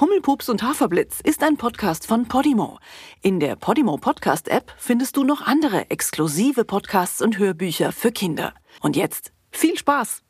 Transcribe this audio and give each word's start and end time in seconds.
Hummelpups 0.00 0.48
und 0.48 0.64
Haferblitz 0.64 1.20
ist 1.20 1.44
ein 1.44 1.56
Podcast 1.56 2.08
von 2.08 2.26
Podimo. 2.26 2.80
In 3.22 3.38
der 3.38 3.54
Podimo 3.54 3.96
Podcast 3.96 4.48
App 4.48 4.74
findest 4.76 5.16
du 5.16 5.22
noch 5.22 5.42
andere 5.42 5.88
exklusive 5.88 6.64
Podcasts 6.64 7.22
und 7.22 7.38
Hörbücher 7.38 7.92
für 7.92 8.10
Kinder. 8.10 8.54
Und 8.80 8.96
jetzt 8.96 9.32
viel 9.52 9.78
Spaß! 9.78 10.22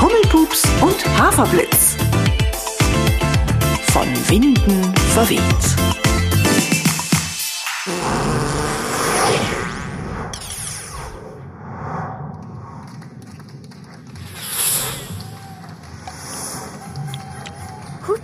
Hummelpups 0.00 0.64
und 0.80 1.18
Haferblitz. 1.18 1.96
Von 3.92 4.08
Winden 4.30 4.94
verweht. 5.12 5.42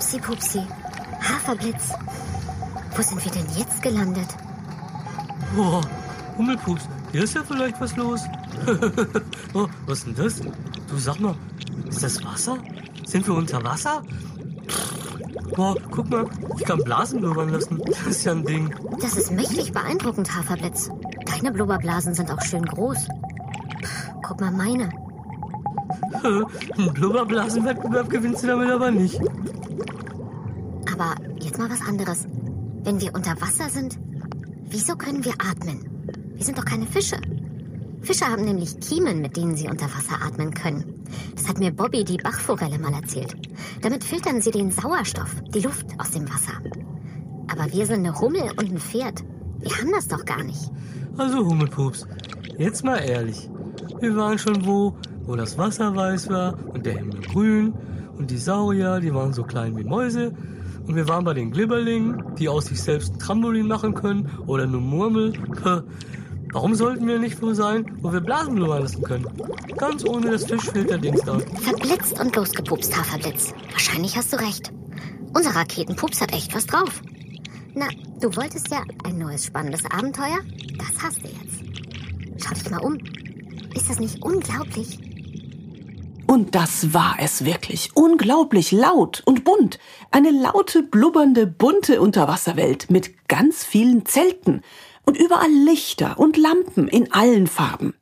Hupsi 0.09 0.21
Pupsi, 0.21 0.63
Haferblitz. 1.21 1.93
Wo 2.97 3.03
sind 3.03 3.23
wir 3.23 3.31
denn 3.31 3.45
jetzt 3.59 3.83
gelandet? 3.83 4.27
Boah, 5.55 5.83
Hummelpups, 6.39 6.89
hier 7.13 7.25
ist 7.25 7.35
ja 7.35 7.43
vielleicht 7.47 7.79
was 7.79 7.95
los. 7.95 8.23
oh, 9.53 9.67
was 9.85 9.99
ist 9.99 10.07
denn 10.07 10.15
das? 10.15 10.41
Du 10.41 10.97
sag 10.97 11.21
mal, 11.21 11.35
ist 11.87 12.03
das 12.03 12.25
Wasser? 12.25 12.57
Sind 13.05 13.27
wir 13.27 13.35
unter 13.35 13.63
Wasser? 13.63 14.03
Boah, 15.55 15.77
guck 15.91 16.09
mal, 16.09 16.25
ich 16.57 16.65
kann 16.65 16.79
Blasen 16.79 17.21
blubbern 17.21 17.51
lassen. 17.51 17.79
Das 17.87 18.07
ist 18.07 18.25
ja 18.25 18.33
ein 18.33 18.47
Ding. 18.47 18.75
Das 19.03 19.15
ist 19.15 19.31
mächtig 19.31 19.75
beeindruckend, 19.75 20.35
Haferblitz. 20.35 20.89
Deine 21.27 21.53
Blubberblasen 21.53 22.15
sind 22.15 22.31
auch 22.31 22.41
schön 22.41 22.65
groß. 22.65 23.09
Pff, 23.85 24.11
guck 24.23 24.41
mal 24.41 24.53
meine. 24.53 24.89
Ein 26.23 26.93
Blubberblasenwettbewerb 26.95 28.11
gewinnst 28.11 28.43
du 28.43 28.47
damit 28.47 28.71
aber 28.71 28.91
nicht. 28.91 29.21
Aber 30.99 31.15
jetzt 31.41 31.59
mal 31.59 31.71
was 31.71 31.81
anderes. 31.81 32.27
Wenn 32.83 33.01
wir 33.01 33.15
unter 33.15 33.41
Wasser 33.41 33.71
sind, 33.71 33.97
wieso 34.69 34.97
können 34.97 35.25
wir 35.25 35.35
atmen? 35.35 35.79
Wir 36.35 36.45
sind 36.45 36.59
doch 36.59 36.65
keine 36.65 36.87
Fische. 36.87 37.17
Fische 38.01 38.27
haben 38.27 38.45
nämlich 38.45 38.81
Kiemen, 38.81 39.21
mit 39.21 39.37
denen 39.37 39.55
sie 39.55 39.69
unter 39.69 39.87
Wasser 39.87 40.21
atmen 40.21 40.53
können. 40.53 41.05
Das 41.37 41.49
hat 41.49 41.59
mir 41.61 41.71
Bobby, 41.71 42.03
die 42.03 42.17
Bachforelle, 42.17 42.81
mal 42.81 42.93
erzählt. 42.95 43.37
Damit 43.81 44.03
filtern 44.03 44.41
sie 44.41 44.51
den 44.51 44.73
Sauerstoff, 44.73 45.37
die 45.55 45.61
Luft 45.61 45.87
aus 45.99 46.11
dem 46.11 46.29
Wasser. 46.29 46.61
Aber 47.49 47.73
wir 47.73 47.87
sind 47.87 48.05
eine 48.05 48.19
Hummel 48.19 48.51
und 48.57 48.73
ein 48.73 48.79
Pferd. 48.79 49.23
Wir 49.61 49.77
haben 49.79 49.93
das 49.93 50.09
doch 50.09 50.25
gar 50.25 50.43
nicht. 50.43 50.71
Also 51.17 51.47
Hummelpups, 51.47 52.09
jetzt 52.57 52.85
mal 52.85 52.99
ehrlich. 52.99 53.49
Wir 54.01 54.17
waren 54.17 54.39
schon 54.39 54.67
wo, 54.67 54.97
wo 55.27 55.37
das 55.37 55.57
Wasser 55.59 55.95
weiß 55.95 56.29
war 56.29 56.59
und 56.75 56.85
der 56.87 56.95
Himmel 56.99 57.21
grün 57.21 57.75
und 58.17 58.33
die 58.33 58.39
Saurier, 58.39 58.99
die 58.99 59.15
waren 59.15 59.33
so 59.33 59.45
klein 59.45 59.77
wie 59.77 59.85
Mäuse. 59.85 60.33
Und 60.89 60.97
wir 60.97 61.07
waren 61.07 61.23
bei 61.25 61.35
den 61.35 61.51
Glibberlingen, 61.51 62.35
die 62.37 62.49
aus 62.49 62.67
sich 62.67 62.83
selbst 62.83 63.13
ein 63.13 63.19
Trampolin 63.19 63.69
machen 63.69 63.93
können 63.95 64.31
oder 64.47 64.63
eine 64.63 64.79
Murmel. 64.79 65.35
Warum 66.53 66.75
sollten 66.75 67.07
wir 67.07 67.19
nicht 67.19 67.43
wo 67.43 67.53
sein, 67.53 67.85
wo 68.01 68.11
wir 68.11 68.23
Blasen 68.23 68.55
blubbern 68.55 68.83
lassen 68.83 69.03
können? 69.03 69.27
Ganz 69.77 70.03
ohne 70.05 70.31
das 70.31 70.47
Fischfilterdings 70.47 71.21
da. 71.21 71.39
Verblitzt 71.61 72.19
und 72.19 72.35
losgepupst, 72.35 72.97
Haferblitz. 72.97 73.53
Wahrscheinlich 73.73 74.17
hast 74.17 74.33
du 74.33 74.39
recht. 74.39 74.73
Unser 75.35 75.51
Raketenpups 75.51 76.23
hat 76.23 76.33
echt 76.33 76.55
was 76.55 76.65
drauf. 76.65 77.03
Na, 77.75 77.87
du 78.23 78.35
wolltest 78.35 78.71
ja 78.71 78.83
ein 79.05 79.19
neues 79.19 79.45
spannendes 79.45 79.85
Abenteuer? 79.91 80.39
Das 80.79 81.05
hast 81.05 81.23
du 81.23 81.29
jetzt. 81.29 82.43
Schau 82.43 82.55
dich 82.55 82.71
mal 82.71 82.81
um. 82.81 82.97
Ist 83.75 83.91
das 83.91 84.01
nicht 84.01 84.23
unglaublich? 84.23 84.99
Und 86.31 86.55
das 86.55 86.93
war 86.93 87.17
es 87.19 87.47
wirklich. 87.47 87.93
Unglaublich 87.95 88.71
laut 88.71 89.23
und 89.25 89.45
bunt. 89.45 89.79
Eine 90.11 90.31
laute, 90.31 90.83
blubbernde, 90.83 91.47
bunte 91.47 92.03
Unterwasserwelt 92.03 92.91
mit 92.91 93.29
ganz 93.29 93.65
vielen 93.65 94.05
Zelten. 94.05 94.61
Und 95.07 95.17
überall 95.17 95.51
Lichter 95.51 96.19
und 96.19 96.37
Lampen 96.37 96.87
in 96.87 97.11
allen 97.15 97.47
Farben. 97.47 97.95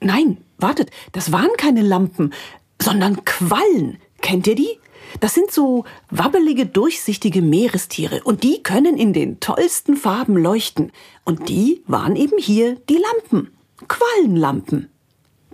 Nein, 0.00 0.38
wartet, 0.58 0.90
das 1.12 1.30
waren 1.30 1.50
keine 1.56 1.82
Lampen, 1.82 2.34
sondern 2.82 3.24
Quallen. 3.24 3.98
Kennt 4.22 4.48
ihr 4.48 4.56
die? 4.56 4.80
Das 5.20 5.34
sind 5.34 5.52
so 5.52 5.84
wabbelige, 6.10 6.66
durchsichtige 6.66 7.42
Meerestiere 7.42 8.22
und 8.24 8.42
die 8.42 8.60
können 8.60 8.96
in 8.96 9.12
den 9.12 9.38
tollsten 9.38 9.96
Farben 9.96 10.36
leuchten. 10.36 10.90
Und 11.24 11.48
die 11.48 11.84
waren 11.86 12.16
eben 12.16 12.38
hier 12.38 12.74
die 12.88 12.98
Lampen. 12.98 13.56
Quallenlampen. 13.86 14.90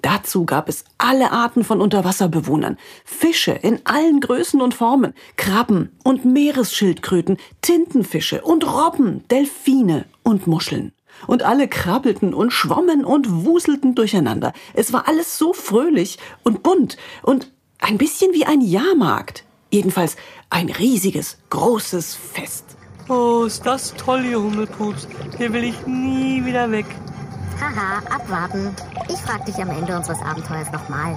Dazu 0.05 0.45
gab 0.45 0.69
es 0.69 0.85
alle 0.99 1.33
Arten 1.33 1.65
von 1.65 1.81
Unterwasserbewohnern, 1.81 2.77
Fische 3.07 3.53
in 3.53 3.81
allen 3.85 4.21
Größen 4.21 4.61
und 4.61 4.75
Formen, 4.75 5.15
Krabben 5.37 5.97
und 6.05 6.27
Meeresschildkröten, 6.27 7.39
Tintenfische 7.63 8.43
und 8.43 8.67
Robben, 8.67 9.27
Delfine 9.29 10.05
und 10.23 10.47
Muscheln. 10.47 10.93
Und 11.27 11.43
alle 11.43 11.69
krabbelten 11.69 12.35
und 12.35 12.53
schwommen 12.53 13.07
und 13.07 13.47
wuselten 13.47 13.95
durcheinander. 13.95 14.53
Es 14.75 14.93
war 14.93 15.09
alles 15.09 15.39
so 15.39 15.55
fröhlich 15.55 16.19
und 16.43 16.63
bunt 16.63 16.99
und 17.23 17.51
ein 17.79 17.97
bisschen 17.97 18.35
wie 18.35 18.45
ein 18.45 18.61
Jahrmarkt. 18.61 19.47
Jedenfalls 19.71 20.17
ein 20.51 20.69
riesiges, 20.69 21.39
großes 21.49 22.15
Fest. 22.15 22.77
Oh, 23.09 23.45
ist 23.47 23.65
das 23.65 23.95
toll, 23.95 24.27
ihr 24.27 24.39
Hummelpups. 24.39 25.09
Hier 25.39 25.51
will 25.55 25.65
ich 25.65 25.87
nie 25.87 26.45
wieder 26.45 26.71
weg. 26.71 26.85
Haha, 27.61 27.99
abwarten. 28.15 28.75
Ich 29.09 29.19
frag 29.19 29.45
dich 29.47 29.57
am 29.57 29.71
Ende 29.71 29.97
unseres 29.97 30.21
Abenteuers 30.23 30.71
nochmal. 30.73 31.17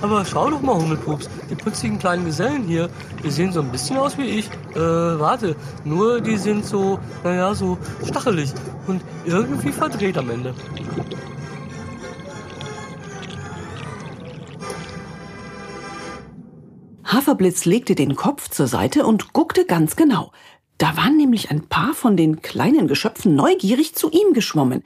Aber 0.00 0.24
schau 0.24 0.50
doch 0.50 0.60
mal, 0.60 0.74
Hummelpups, 0.74 1.30
die 1.48 1.54
putzigen 1.54 1.98
kleinen 1.98 2.26
Gesellen 2.26 2.64
hier, 2.64 2.90
die 3.24 3.30
sehen 3.30 3.52
so 3.52 3.60
ein 3.60 3.70
bisschen 3.70 3.96
aus 3.96 4.18
wie 4.18 4.26
ich. 4.26 4.50
Äh, 4.74 4.78
warte, 4.78 5.56
nur 5.84 6.20
die 6.20 6.36
sind 6.36 6.66
so, 6.66 6.98
naja, 7.22 7.54
so 7.54 7.78
stachelig 8.06 8.52
und 8.86 9.02
irgendwie 9.24 9.72
verdreht 9.72 10.18
am 10.18 10.28
Ende. 10.28 10.54
Haferblitz 17.14 17.64
legte 17.64 17.94
den 17.94 18.16
Kopf 18.16 18.50
zur 18.50 18.66
Seite 18.66 19.06
und 19.06 19.32
guckte 19.32 19.64
ganz 19.64 19.94
genau. 19.96 20.32
Da 20.78 20.96
waren 20.96 21.16
nämlich 21.16 21.50
ein 21.50 21.66
paar 21.68 21.94
von 21.94 22.16
den 22.16 22.42
kleinen 22.42 22.88
Geschöpfen 22.88 23.34
neugierig 23.34 23.94
zu 23.94 24.10
ihm 24.10 24.32
geschwommen. 24.32 24.82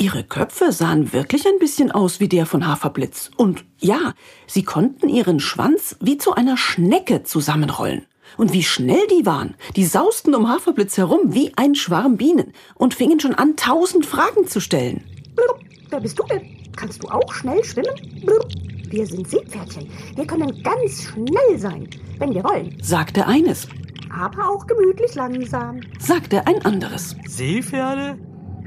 Ihre 0.00 0.22
Köpfe 0.22 0.72
sahen 0.72 1.12
wirklich 1.12 1.46
ein 1.46 1.58
bisschen 1.58 1.90
aus 1.90 2.20
wie 2.20 2.28
der 2.28 2.46
von 2.46 2.66
Haferblitz. 2.66 3.30
Und 3.36 3.64
ja, 3.80 4.14
sie 4.46 4.62
konnten 4.62 5.08
ihren 5.08 5.40
Schwanz 5.40 5.96
wie 6.00 6.18
zu 6.18 6.34
einer 6.34 6.56
Schnecke 6.56 7.24
zusammenrollen. 7.24 8.06
Und 8.36 8.52
wie 8.52 8.62
schnell 8.62 9.06
die 9.10 9.26
waren. 9.26 9.54
Die 9.74 9.84
sausten 9.84 10.34
um 10.34 10.48
Haferblitz 10.48 10.96
herum 10.98 11.34
wie 11.34 11.52
ein 11.56 11.74
Schwarm 11.74 12.16
Bienen 12.16 12.52
und 12.74 12.94
fingen 12.94 13.18
schon 13.18 13.34
an, 13.34 13.56
tausend 13.56 14.06
Fragen 14.06 14.46
zu 14.46 14.60
stellen. 14.60 15.02
Blub, 15.34 15.60
wer 15.88 16.00
bist 16.00 16.18
du 16.18 16.24
denn? 16.24 16.42
Kannst 16.76 17.02
du 17.02 17.08
auch 17.08 17.32
schnell 17.32 17.64
schwimmen? 17.64 17.94
Blub. 18.24 18.46
Wir 18.90 19.06
sind 19.06 19.28
Seepferdchen. 19.28 19.88
Wir 20.14 20.26
können 20.26 20.62
ganz 20.62 21.02
schnell 21.02 21.58
sein, 21.58 21.88
wenn 22.18 22.34
wir 22.34 22.44
wollen. 22.44 22.76
sagte 22.80 23.26
eines, 23.26 23.66
Aber 24.10 24.48
auch 24.48 24.66
gemütlich 24.66 25.14
langsam. 25.14 25.80
sagte 25.98 26.46
ein 26.46 26.64
anderes. 26.64 27.16
Seepferde? 27.26 28.18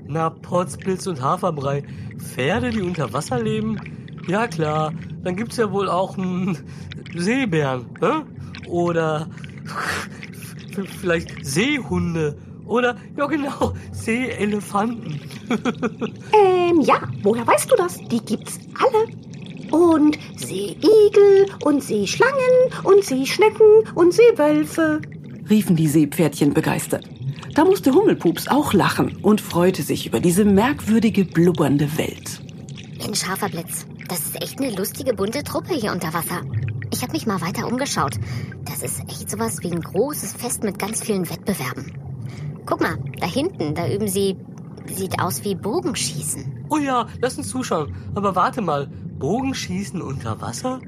Na, 0.08 0.30
Potzblitz 0.30 1.08
und 1.08 1.22
Haferbrei. 1.22 1.84
Pferde, 2.18 2.70
die 2.70 2.82
unter 2.82 3.12
Wasser 3.14 3.42
leben? 3.42 3.80
Ja 4.28 4.48
klar, 4.48 4.94
dann 5.24 5.36
gibt's 5.36 5.58
ja 5.58 5.72
wohl 5.72 5.90
auch 5.90 6.18
einen 6.18 6.58
Seebären, 7.16 7.86
ne? 8.00 8.26
Oder 8.68 9.28
vielleicht 11.02 11.44
Seehunde. 11.46 12.38
Oder, 12.66 12.96
ja 13.18 13.26
genau, 13.26 13.74
Seeelefanten. 13.92 15.20
Ähm, 16.34 16.80
ja, 16.80 17.02
woher 17.24 17.46
weißt 17.46 17.70
du 17.70 17.76
das? 17.76 17.98
Die 18.08 18.24
gibt's 18.24 18.58
alle. 18.80 19.14
Und 19.78 20.18
Seeigel 20.38 21.48
und 21.66 21.84
Seeschlangen 21.84 22.72
und 22.84 23.04
Seeschnecken 23.04 23.66
und 23.96 24.14
Seewölfe. 24.14 25.02
Riefen 25.52 25.76
die 25.76 25.88
Seepferdchen 25.88 26.54
begeistert. 26.54 27.08
Da 27.54 27.66
musste 27.66 27.92
Hummelpups 27.94 28.48
auch 28.48 28.74
lachen 28.74 29.18
und 29.22 29.42
freute 29.42 29.84
sich 29.84 30.08
über 30.08 30.20
diese 30.20 30.46
merkwürdige, 30.46 31.26
blubbernde 31.26 31.98
Welt. 31.98 32.42
Mensch, 33.00 33.28
Haferblitz, 33.28 33.86
das 34.08 34.20
ist 34.20 34.42
echt 34.42 34.60
eine 34.60 34.76
lustige, 34.76 35.14
bunte 35.14 35.44
Truppe 35.44 35.74
hier 35.74 35.92
unter 35.92 36.14
Wasser. 36.14 36.42
Ich 36.94 37.02
habe 37.02 37.14
mich 37.14 37.26
mal 37.26 37.42
weiter 37.42 37.68
umgeschaut. 37.68 38.16
Das 38.66 38.82
ist 38.82 39.02
echt 39.10 39.30
sowas 39.30 39.58
wie 39.62 39.72
ein 39.72 39.82
großes 39.82 40.34
Fest 40.34 40.64
mit 40.64 40.80
ganz 40.80 41.04
vielen 41.04 41.30
Wettbewerben. 41.30 41.92
Guck 42.66 42.82
mal, 42.82 42.98
da 43.20 43.28
hinten, 43.28 43.76
da 43.76 43.90
üben 43.90 44.08
sie, 44.08 44.38
sieht 44.86 45.20
aus 45.20 45.44
wie 45.44 45.56
Bogenschießen. 45.56 46.66
Oh 46.70 46.78
ja, 46.78 47.08
lass 47.22 47.38
uns 47.38 47.50
zuschauen. 47.50 47.94
Aber 48.16 48.36
warte 48.36 48.62
mal, 48.62 48.88
Bogenschießen 49.20 50.02
unter 50.02 50.40
Wasser? 50.40 50.80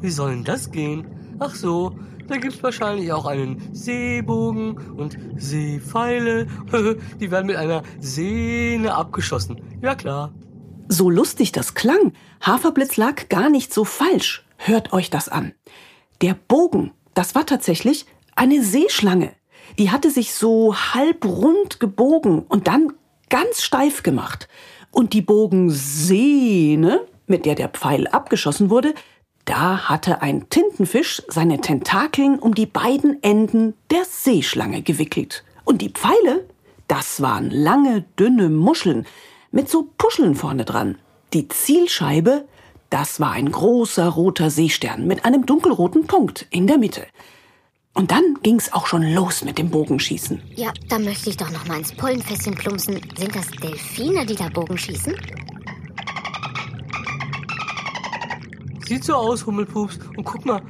Wie 0.00 0.10
soll 0.10 0.32
denn 0.32 0.44
das 0.44 0.70
gehen? 0.70 1.06
Ach 1.44 1.56
so, 1.56 1.90
da 2.28 2.36
gibt's 2.36 2.62
wahrscheinlich 2.62 3.10
auch 3.12 3.26
einen 3.26 3.60
Seebogen 3.74 4.78
und 4.96 5.18
Seepfeile. 5.38 6.46
Die 7.20 7.32
werden 7.32 7.48
mit 7.48 7.56
einer 7.56 7.82
Sehne 7.98 8.94
abgeschossen. 8.94 9.60
Ja 9.82 9.96
klar. 9.96 10.32
So 10.86 11.10
lustig 11.10 11.50
das 11.50 11.74
klang, 11.74 12.12
Haferblitz 12.40 12.96
lag 12.96 13.28
gar 13.28 13.50
nicht 13.50 13.74
so 13.74 13.84
falsch. 13.84 14.46
Hört 14.56 14.92
euch 14.92 15.10
das 15.10 15.28
an. 15.28 15.52
Der 16.20 16.34
Bogen, 16.34 16.92
das 17.14 17.34
war 17.34 17.44
tatsächlich 17.44 18.06
eine 18.36 18.62
Seeschlange. 18.62 19.32
Die 19.80 19.90
hatte 19.90 20.12
sich 20.12 20.34
so 20.34 20.76
halb 20.76 21.24
rund 21.24 21.80
gebogen 21.80 22.38
und 22.38 22.68
dann 22.68 22.92
ganz 23.30 23.62
steif 23.62 24.04
gemacht. 24.04 24.46
Und 24.92 25.12
die 25.12 25.22
Bogensehne, 25.22 27.00
mit 27.26 27.46
der 27.46 27.56
der 27.56 27.68
Pfeil 27.68 28.06
abgeschossen 28.06 28.70
wurde, 28.70 28.94
da 29.52 29.90
hatte 29.90 30.22
ein 30.22 30.48
Tintenfisch 30.48 31.22
seine 31.28 31.60
Tentakeln 31.60 32.38
um 32.38 32.54
die 32.54 32.64
beiden 32.64 33.22
Enden 33.22 33.74
der 33.90 34.06
Seeschlange 34.06 34.80
gewickelt. 34.80 35.44
Und 35.64 35.82
die 35.82 35.90
Pfeile, 35.90 36.48
das 36.88 37.20
waren 37.20 37.50
lange, 37.50 38.02
dünne 38.18 38.48
Muscheln 38.48 39.06
mit 39.50 39.68
so 39.68 39.90
Puscheln 39.98 40.36
vorne 40.36 40.64
dran. 40.64 40.96
Die 41.34 41.48
Zielscheibe, 41.48 42.48
das 42.88 43.20
war 43.20 43.32
ein 43.32 43.52
großer 43.52 44.08
roter 44.08 44.48
Seestern 44.48 45.06
mit 45.06 45.26
einem 45.26 45.44
dunkelroten 45.44 46.06
Punkt 46.06 46.46
in 46.48 46.66
der 46.66 46.78
Mitte. 46.78 47.06
Und 47.92 48.10
dann 48.10 48.38
ging's 48.42 48.72
auch 48.72 48.86
schon 48.86 49.02
los 49.02 49.44
mit 49.44 49.58
dem 49.58 49.68
Bogenschießen. 49.68 50.40
Ja, 50.56 50.72
da 50.88 50.98
möchte 50.98 51.28
ich 51.28 51.36
doch 51.36 51.50
noch 51.50 51.68
mal 51.68 51.76
ins 51.76 51.92
Pollenfässchen 51.92 52.54
plumpsen. 52.54 53.02
Sind 53.18 53.36
das 53.36 53.50
Delfine, 53.50 54.24
die 54.24 54.34
da 54.34 54.48
Bogenschießen? 54.48 55.14
Sieht 58.92 59.04
so 59.04 59.14
aus, 59.14 59.46
Hummelpups. 59.46 59.98
Und 60.18 60.24
guck 60.24 60.44
mal, 60.44 60.60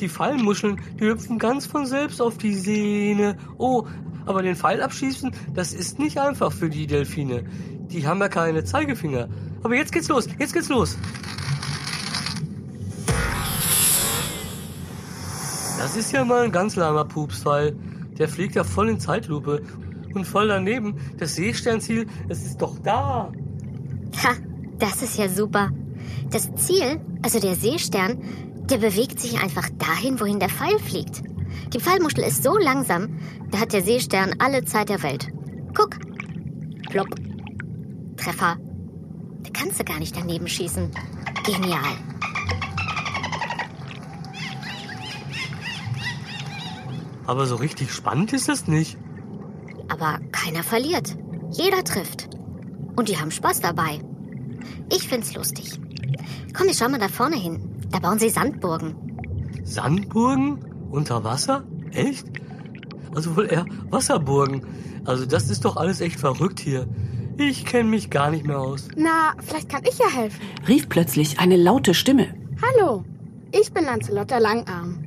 die 0.00 0.08
Fallmuscheln, 0.08 0.80
die 0.98 1.04
hüpfen 1.04 1.38
ganz 1.38 1.66
von 1.66 1.84
selbst 1.84 2.18
auf 2.22 2.38
die 2.38 2.54
Sehne. 2.54 3.36
Oh, 3.58 3.84
aber 4.24 4.40
den 4.40 4.56
Pfeil 4.56 4.80
abschießen, 4.80 5.32
das 5.52 5.74
ist 5.74 5.98
nicht 5.98 6.18
einfach 6.18 6.50
für 6.50 6.70
die 6.70 6.86
Delfine. 6.86 7.44
Die 7.90 8.06
haben 8.06 8.20
ja 8.20 8.30
keine 8.30 8.64
Zeigefinger. 8.64 9.28
Aber 9.62 9.74
jetzt 9.74 9.92
geht's 9.92 10.08
los, 10.08 10.28
jetzt 10.38 10.54
geht's 10.54 10.70
los. 10.70 10.96
Das 15.76 15.94
ist 15.94 16.10
ja 16.12 16.24
mal 16.24 16.44
ein 16.44 16.52
ganz 16.52 16.74
lahmer 16.74 17.04
Pupsfall. 17.04 17.76
Der 18.16 18.30
fliegt 18.30 18.54
ja 18.54 18.64
voll 18.64 18.88
in 18.88 18.98
Zeitlupe. 18.98 19.60
Und 20.14 20.24
voll 20.24 20.48
daneben, 20.48 20.96
das 21.18 21.34
Seesternziel, 21.34 22.06
es 22.30 22.46
ist 22.46 22.62
doch 22.62 22.78
da. 22.78 23.30
Ha, 24.24 24.30
das 24.78 25.02
ist 25.02 25.18
ja 25.18 25.28
super. 25.28 25.70
Das 26.30 26.54
Ziel, 26.56 27.00
also 27.22 27.40
der 27.40 27.54
Seestern, 27.54 28.22
der 28.68 28.78
bewegt 28.78 29.18
sich 29.18 29.40
einfach 29.42 29.68
dahin, 29.78 30.20
wohin 30.20 30.38
der 30.38 30.50
Pfeil 30.50 30.78
fliegt. 30.78 31.22
Die 31.72 31.80
Pfeilmuschel 31.80 32.24
ist 32.24 32.42
so 32.42 32.58
langsam, 32.58 33.18
da 33.50 33.60
hat 33.60 33.72
der 33.72 33.82
Seestern 33.82 34.34
alle 34.38 34.64
Zeit 34.64 34.90
der 34.90 35.02
Welt. 35.02 35.28
Guck. 35.74 35.98
Plopp. 36.90 37.08
Treffer. 38.16 38.56
Da 39.42 39.50
kannst 39.52 39.80
du 39.80 39.84
gar 39.84 39.98
nicht 39.98 40.16
daneben 40.16 40.48
schießen. 40.48 40.90
Genial. 41.44 41.96
Aber 47.26 47.46
so 47.46 47.56
richtig 47.56 47.92
spannend 47.92 48.32
ist 48.32 48.48
das 48.48 48.66
nicht. 48.68 48.98
Aber 49.88 50.18
keiner 50.32 50.62
verliert. 50.62 51.16
Jeder 51.50 51.84
trifft. 51.84 52.28
Und 52.96 53.08
die 53.08 53.18
haben 53.18 53.30
Spaß 53.30 53.60
dabei. 53.60 54.00
Ich 54.90 55.08
find's 55.08 55.34
lustig. 55.34 55.78
Komm, 56.56 56.66
wir 56.66 56.74
schauen 56.74 56.92
mal 56.92 56.98
da 56.98 57.08
vorne 57.08 57.36
hin. 57.36 57.60
Da 57.90 57.98
bauen 57.98 58.18
sie 58.18 58.28
Sandburgen. 58.30 58.94
Sandburgen? 59.64 60.58
Unter 60.90 61.24
Wasser? 61.24 61.64
Echt? 61.92 62.26
Also 63.14 63.36
wohl 63.36 63.46
eher 63.50 63.66
Wasserburgen. 63.90 64.66
Also 65.04 65.26
das 65.26 65.50
ist 65.50 65.64
doch 65.64 65.76
alles 65.76 66.00
echt 66.00 66.18
verrückt 66.20 66.60
hier. 66.60 66.86
Ich 67.38 67.64
kenne 67.64 67.88
mich 67.88 68.10
gar 68.10 68.30
nicht 68.30 68.46
mehr 68.46 68.58
aus. 68.58 68.88
Na, 68.96 69.32
vielleicht 69.38 69.68
kann 69.68 69.82
ich 69.84 69.98
ja 69.98 70.08
helfen. 70.08 70.40
rief 70.66 70.88
plötzlich 70.88 71.38
eine 71.38 71.56
laute 71.56 71.94
Stimme. 71.94 72.34
Hallo, 72.60 73.04
ich 73.52 73.72
bin 73.72 73.84
Lancelotta 73.84 74.38
Langarm. 74.38 75.04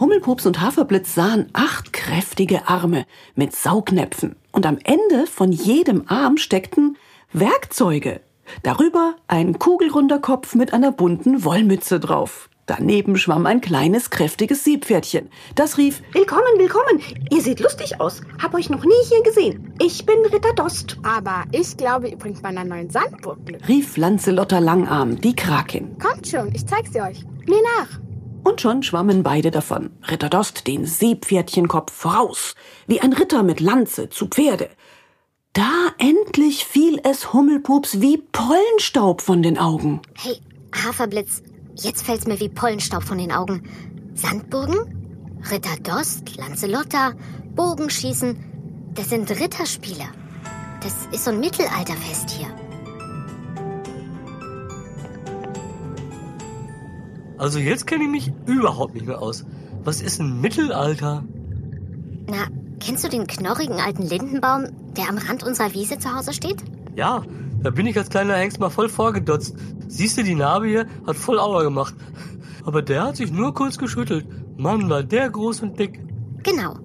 Hummelpups 0.00 0.46
und 0.46 0.60
Haferblitz 0.60 1.14
sahen 1.14 1.46
acht 1.52 1.92
kräftige 1.92 2.68
Arme 2.68 3.06
mit 3.36 3.54
Saugnäpfen. 3.54 4.34
Und 4.50 4.66
am 4.66 4.78
Ende 4.82 5.26
von 5.28 5.52
jedem 5.52 6.08
Arm 6.08 6.36
steckten 6.36 6.96
Werkzeuge. 7.32 8.20
Darüber 8.62 9.14
ein 9.28 9.58
kugelrunder 9.58 10.18
Kopf 10.18 10.54
mit 10.54 10.72
einer 10.72 10.92
bunten 10.92 11.44
Wollmütze 11.44 12.00
drauf. 12.00 12.48
Daneben 12.66 13.18
schwamm 13.18 13.44
ein 13.44 13.60
kleines, 13.60 14.08
kräftiges 14.08 14.64
Seepferdchen. 14.64 15.28
Das 15.54 15.76
rief, 15.76 16.02
Willkommen, 16.12 16.42
willkommen. 16.56 17.02
Ihr 17.30 17.42
seht 17.42 17.60
lustig 17.60 18.00
aus. 18.00 18.22
Hab 18.42 18.54
euch 18.54 18.70
noch 18.70 18.84
nie 18.84 19.04
hier 19.06 19.22
gesehen. 19.22 19.74
Ich 19.82 20.06
bin 20.06 20.16
Ritter 20.32 20.54
Dost. 20.54 20.96
Aber 21.02 21.44
ich 21.52 21.76
glaube, 21.76 22.08
ihr 22.08 22.16
bringt 22.16 22.42
meiner 22.42 22.64
neuen 22.64 22.88
Sandburg 22.88 23.44
Glück. 23.44 23.68
rief 23.68 23.98
Lancelotta 23.98 24.60
Langarm, 24.60 25.20
die 25.20 25.36
Krakin. 25.36 25.98
Kommt 25.98 26.26
schon, 26.26 26.54
ich 26.54 26.66
zeig 26.66 26.86
sie 26.90 27.02
euch. 27.02 27.22
Mir 27.46 27.60
nach. 27.76 28.00
Und 28.44 28.60
schon 28.62 28.82
schwammen 28.82 29.22
beide 29.22 29.50
davon. 29.50 29.90
Ritter 30.10 30.28
Dost 30.30 30.66
den 30.66 30.86
Seepferdchenkopf 30.86 31.92
voraus, 31.92 32.54
wie 32.86 33.00
ein 33.00 33.12
Ritter 33.12 33.42
mit 33.42 33.60
Lanze 33.60 34.08
zu 34.08 34.26
Pferde. 34.26 34.70
Da 35.54 35.92
endlich 35.98 36.64
fiel 36.64 37.00
es 37.04 37.32
Hummelpups 37.32 38.00
wie 38.00 38.18
Pollenstaub 38.18 39.20
von 39.20 39.40
den 39.40 39.56
Augen. 39.56 40.02
Hey, 40.18 40.40
Haferblitz, 40.74 41.44
jetzt 41.76 42.02
fällt's 42.02 42.26
mir 42.26 42.40
wie 42.40 42.48
Pollenstaub 42.48 43.04
von 43.04 43.18
den 43.18 43.30
Augen. 43.30 43.62
Sandburgen? 44.14 45.38
Ritter 45.48 45.76
Dost, 45.80 46.36
Lancelotta, 46.36 47.12
Bogenschießen. 47.54 48.36
Das 48.94 49.10
sind 49.10 49.30
Ritterspiele. 49.30 50.06
Das 50.82 51.06
ist 51.12 51.24
so 51.24 51.30
ein 51.30 51.38
Mittelalterfest 51.38 52.30
hier. 52.30 52.48
Also 57.38 57.60
jetzt 57.60 57.86
kenne 57.86 58.02
ich 58.02 58.10
mich 58.10 58.32
überhaupt 58.46 58.94
nicht 58.94 59.06
mehr 59.06 59.22
aus. 59.22 59.44
Was 59.84 60.00
ist 60.00 60.18
ein 60.18 60.40
Mittelalter? 60.40 61.22
Na, 62.26 62.48
kennst 62.84 63.04
du 63.04 63.08
den 63.08 63.26
knorrigen 63.26 63.80
alten 63.80 64.02
Lindenbaum, 64.02 64.66
der 64.96 65.08
am 65.08 65.16
Rand 65.16 65.42
unserer 65.42 65.72
Wiese 65.72 65.98
zu 65.98 66.14
Hause 66.14 66.32
steht? 66.32 66.62
Ja, 66.94 67.22
da 67.62 67.70
bin 67.70 67.86
ich 67.86 67.96
als 67.96 68.10
kleiner 68.10 68.36
Hengst 68.36 68.60
mal 68.60 68.68
voll 68.68 68.88
vorgedotzt. 68.88 69.56
Siehst 69.88 70.18
du, 70.18 70.22
die 70.22 70.34
Narbe 70.34 70.66
hier 70.66 70.86
hat 71.06 71.16
voll 71.16 71.38
Aua 71.38 71.62
gemacht. 71.62 71.94
Aber 72.64 72.82
der 72.82 73.04
hat 73.04 73.16
sich 73.16 73.32
nur 73.32 73.54
kurz 73.54 73.78
geschüttelt. 73.78 74.26
Mann, 74.58 74.90
war 74.90 75.02
der 75.02 75.30
groß 75.30 75.62
und 75.62 75.78
dick. 75.78 76.00
Genau. 76.42 76.78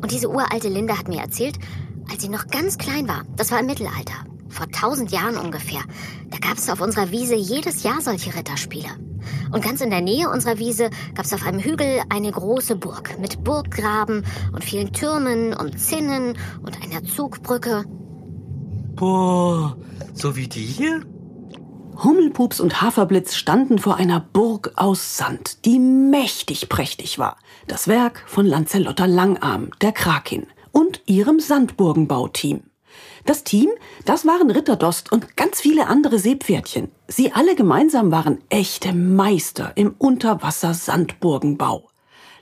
Und 0.00 0.10
diese 0.10 0.28
uralte 0.28 0.68
Linde 0.68 0.96
hat 0.96 1.08
mir 1.08 1.20
erzählt, 1.20 1.58
als 2.10 2.22
sie 2.22 2.28
noch 2.28 2.46
ganz 2.46 2.78
klein 2.78 3.08
war, 3.08 3.24
das 3.36 3.50
war 3.50 3.60
im 3.60 3.66
Mittelalter, 3.66 4.24
vor 4.48 4.68
tausend 4.70 5.10
Jahren 5.10 5.36
ungefähr, 5.36 5.82
da 6.30 6.38
gab 6.38 6.58
es 6.58 6.68
auf 6.68 6.80
unserer 6.80 7.10
Wiese 7.10 7.36
jedes 7.36 7.82
Jahr 7.82 8.00
solche 8.00 8.34
Ritterspiele. 8.34 8.88
Und 9.52 9.64
ganz 9.64 9.80
in 9.80 9.90
der 9.90 10.00
Nähe 10.00 10.28
unserer 10.30 10.58
Wiese 10.58 10.90
gab 11.14 11.24
es 11.24 11.32
auf 11.32 11.44
einem 11.44 11.60
Hügel 11.60 12.02
eine 12.08 12.30
große 12.30 12.76
Burg 12.76 13.18
mit 13.20 13.42
Burggraben 13.42 14.24
und 14.52 14.64
vielen 14.64 14.92
Türmen 14.92 15.54
und 15.54 15.78
Zinnen 15.78 16.38
und 16.62 16.82
einer 16.82 17.02
Zugbrücke. 17.04 17.84
Boah, 18.94 19.76
so 20.14 20.36
wie 20.36 20.46
die 20.46 20.60
hier? 20.60 21.02
Hummelpups 22.02 22.60
und 22.60 22.80
Haferblitz 22.80 23.34
standen 23.34 23.78
vor 23.78 23.96
einer 23.96 24.20
Burg 24.20 24.72
aus 24.76 25.16
Sand, 25.16 25.64
die 25.66 25.78
mächtig 25.78 26.68
prächtig 26.68 27.18
war. 27.18 27.36
Das 27.66 27.88
Werk 27.88 28.22
von 28.26 28.46
Lancelotta 28.46 29.04
Langarm, 29.04 29.70
der 29.82 29.92
Krakin, 29.92 30.46
und 30.72 31.02
ihrem 31.06 31.40
Sandburgenbauteam. 31.40 32.62
Das 33.26 33.44
Team, 33.44 33.68
das 34.04 34.26
waren 34.26 34.50
Ritter 34.50 34.76
Dost 34.76 35.12
und 35.12 35.36
ganz 35.36 35.60
viele 35.60 35.86
andere 35.88 36.18
Seepferdchen. 36.18 36.90
Sie 37.06 37.32
alle 37.32 37.54
gemeinsam 37.54 38.10
waren 38.10 38.38
echte 38.48 38.92
Meister 38.94 39.72
im 39.76 39.94
Unterwasser-Sandburgenbau. 39.98 41.88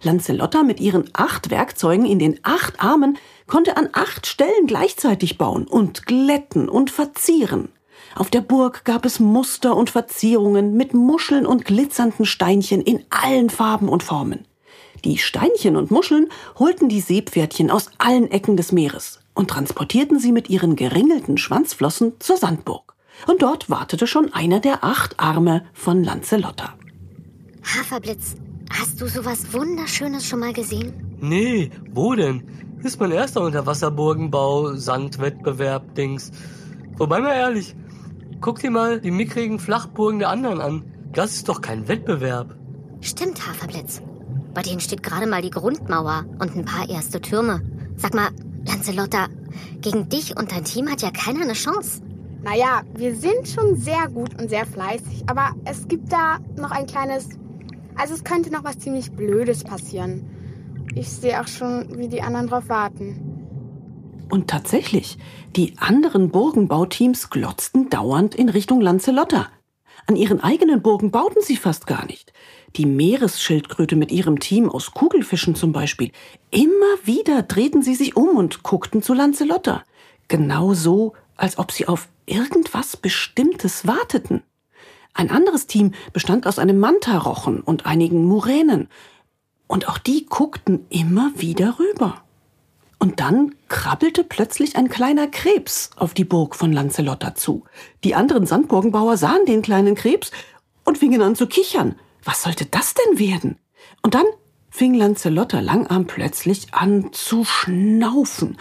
Lancelotta 0.03 0.63
mit 0.63 0.79
ihren 0.79 1.11
acht 1.13 1.51
Werkzeugen 1.51 2.07
in 2.07 2.21
den 2.21 2.39
acht 2.45 2.81
Armen 2.81 3.19
konnte 3.49 3.77
an 3.77 3.89
acht 3.93 4.27
Stellen 4.27 4.67
gleichzeitig 4.67 5.39
bauen 5.39 5.67
und 5.67 6.07
glätten 6.07 6.69
und 6.69 6.91
verzieren. 6.91 7.71
Auf 8.15 8.31
der 8.31 8.41
Burg 8.41 8.85
gab 8.85 9.05
es 9.05 9.19
Muster 9.19 9.77
und 9.77 9.91
Verzierungen 9.91 10.77
mit 10.77 10.95
Muscheln 10.95 11.47
und 11.47 11.65
glitzernden 11.65 12.27
Steinchen 12.27 12.81
in 12.81 13.05
allen 13.11 13.51
Farben 13.51 13.89
und 13.89 14.05
Formen. 14.05 14.47
Die 15.05 15.19
Steinchen 15.19 15.77
und 15.77 15.91
Muscheln 15.91 16.29
holten 16.59 16.89
die 16.89 17.01
Seepferdchen 17.01 17.71
aus 17.71 17.91
allen 17.99 18.31
Ecken 18.31 18.57
des 18.57 18.73
Meeres 18.73 19.18
und 19.39 19.49
transportierten 19.49 20.19
sie 20.19 20.33
mit 20.33 20.51
ihren 20.51 20.75
geringelten 20.75 21.39
Schwanzflossen 21.39 22.15
zur 22.19 22.37
Sandburg. 22.37 22.97
Und 23.29 23.41
dort 23.41 23.71
wartete 23.71 24.09
schon 24.09 24.33
einer 24.33 24.59
der 24.59 24.83
acht 24.83 25.21
Arme 25.21 25.65
von 25.73 26.03
Lancelotta. 26.03 26.75
Haferblitz, 27.63 28.35
hast 28.69 29.01
du 29.01 29.07
sowas 29.07 29.53
Wunderschönes 29.53 30.27
schon 30.27 30.41
mal 30.41 30.53
gesehen? 30.53 31.17
Nee, 31.21 31.71
wo 31.93 32.17
denn? 32.17 32.43
Ist 32.83 32.99
mein 32.99 33.13
erster 33.13 33.43
Unterwasserburgenbau, 33.43 34.75
Sandwettbewerb, 34.75 35.95
Dings. 35.95 36.33
Wobei 36.97 37.21
mal 37.21 37.35
ehrlich, 37.35 37.77
guck 38.41 38.59
dir 38.59 38.73
mal 38.73 39.01
die 39.01 39.13
mickrigen 39.13 39.61
Flachburgen 39.61 40.19
der 40.19 40.31
anderen 40.31 40.61
an. 40.61 40.85
Das 41.13 41.35
ist 41.35 41.49
doch 41.49 41.61
kein 41.61 41.87
Wettbewerb. 41.87 42.57
Stimmt, 43.03 43.47
Haferblitz. 43.47 44.03
Bei 44.53 44.63
denen 44.63 44.81
steht 44.81 45.05
gerade 45.05 45.29
mal 45.29 45.43
die 45.43 45.51
Grundmauer 45.51 46.25
und 46.41 46.57
ein 46.57 46.65
paar 46.65 46.89
erste 46.89 47.21
Türme. 47.21 47.63
Sag 47.97 48.15
mal, 48.15 48.31
Lancelotta, 48.69 49.29
gegen 49.81 50.09
dich 50.09 50.37
und 50.37 50.53
dein 50.53 50.65
Team 50.65 50.91
hat 50.91 51.01
ja 51.03 51.11
keiner 51.11 51.43
eine 51.43 51.55
Chance. 51.55 52.03
Naja, 52.43 52.83
wir 52.95 53.17
sind 53.17 53.49
schon 53.49 53.77
sehr 53.77 54.09
gut 54.09 54.41
und 54.41 54.49
sehr 54.49 54.67
fleißig, 54.67 55.25
aber 55.27 55.51
es 55.65 55.89
gibt 55.89 56.13
da 56.13 56.39
noch 56.57 56.71
ein 56.71 56.87
kleines 56.87 57.31
Also 57.97 58.15
es 58.15 58.23
könnte 58.23 58.53
noch 58.53 58.63
was 58.63 58.79
ziemlich 58.79 59.11
Blödes 59.11 59.65
passieren. 59.65 60.25
Ich 60.95 61.09
sehe 61.09 61.41
auch 61.41 61.49
schon, 61.49 61.99
wie 61.99 62.09
die 62.09 62.23
anderen 62.23 62.47
drauf 62.47 62.69
warten. 62.69 64.27
Und 64.31 64.49
tatsächlich, 64.49 65.19
die 65.57 65.75
anderen 65.79 66.31
Burgenbauteams 66.31 67.31
glotzten 67.31 67.89
dauernd 67.89 68.35
in 68.35 68.49
Richtung 68.49 68.81
Lancelotta. 68.81 69.49
An 70.07 70.17
ihren 70.17 70.41
eigenen 70.41 70.83
Burgen 70.83 71.11
bauten 71.11 71.43
sie 71.43 71.57
fast 71.57 71.87
gar 71.87 72.07
nicht. 72.07 72.33
Die 72.77 72.87
Meeresschildkröte 72.87 73.97
mit 73.97 74.13
ihrem 74.13 74.39
Team 74.39 74.71
aus 74.71 74.93
Kugelfischen 74.93 75.55
zum 75.55 75.73
Beispiel. 75.73 76.13
Immer 76.51 76.97
wieder 77.05 77.43
drehten 77.43 77.83
sie 77.83 77.95
sich 77.95 78.17
um 78.17 78.37
und 78.37 78.63
guckten 78.63 79.03
zu 79.03 79.15
Lancelotta. 79.15 79.83
Genau 80.29 80.75
so, 80.75 81.15
als 81.37 81.59
ob 81.59 81.73
sie 81.73 81.89
auf 81.89 82.09
irgendwas 82.27 82.97
Bestimmtes 82.97 83.87
warteten. 83.87 84.43
Ein 85.15 85.31
anderes 85.31 85.67
Team 85.67 85.93
bestand 86.13 86.47
aus 86.47 86.59
einem 86.59 86.79
Mantarochen 86.79 87.61
und 87.61 87.87
einigen 87.87 88.25
Muränen. 88.25 88.89
Und 89.67 89.89
auch 89.89 89.99
die 89.99 90.27
guckten 90.27 90.87
immer 90.91 91.33
wieder 91.37 91.79
rüber. 91.79 92.23
Und 92.99 93.21
dann 93.21 93.55
krabbelte 93.69 94.25
plötzlich 94.25 94.77
ein 94.77 94.89
kleiner 94.89 95.29
Krebs 95.29 95.91
auf 95.97 96.15
die 96.15 96.25
Burg 96.25 96.57
von 96.57 96.73
Lancelotta 96.73 97.35
zu. 97.35 97.65
Die 98.05 98.15
anderen 98.15 98.47
Sandburgenbauer 98.47 99.17
sahen 99.17 99.47
den 99.47 99.63
kleinen 99.63 99.95
Krebs 99.95 100.33
und 100.85 100.99
fingen 100.99 101.23
an 101.23 101.37
zu 101.37 101.47
kichern. 101.47 101.97
Was 102.29 102.43
sollte 102.43 102.67
das 102.67 102.93
denn 102.93 103.19
werden? 103.19 103.57
Und 104.03 104.13
dann 104.13 104.27
fing 104.69 104.93
Lancelotta 104.93 105.61
Langarm 105.61 106.07
plötzlich 106.07 106.75
an 106.75 107.11
zu 107.15 107.47
schnaufen 107.47 108.59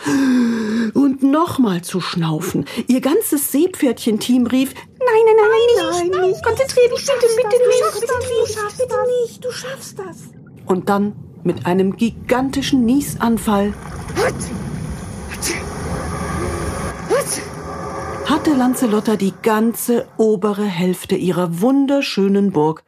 und 0.93 1.21
nochmal 1.21 1.81
zu 1.81 1.99
schnaufen. 1.99 2.63
Ihr 2.87 3.01
ganzes 3.01 3.51
Seepferdchen-Team 3.51 4.47
rief, 4.47 4.73
Nein, 4.73 5.07
nein, 5.25 5.35
nein, 5.35 5.49
nein, 5.91 6.09
nein, 6.11 6.29
nicht. 6.29 6.43
Konzentrier 6.45 6.89
dich 6.95 7.05
bitte, 7.05 7.27
bitte, 7.35 7.57
du 7.61 7.67
nicht. 7.67 7.79
schaffst 7.79 7.99
bitte 7.99 8.13
das, 8.13 8.29
nicht, 8.29 8.39
du 8.39 8.61
schaffst 8.61 8.77
bitte 8.77 8.95
das. 8.95 9.07
nicht. 9.27 9.45
Du 9.45 9.51
schaffst 9.51 9.99
das. 9.99 10.17
und 10.65 10.87
dann 10.87 11.13
mit 11.43 11.65
einem 11.65 11.97
gigantischen 11.97 12.85
Niesanfall 12.85 13.73
hatte 18.25 18.53
Lancelotta 18.53 19.17
die 19.17 19.33
ganze 19.41 20.07
obere 20.17 20.65
Hälfte 20.65 21.15
ihrer 21.15 21.61
wunderschönen 21.61 22.51
Burg 22.51 22.83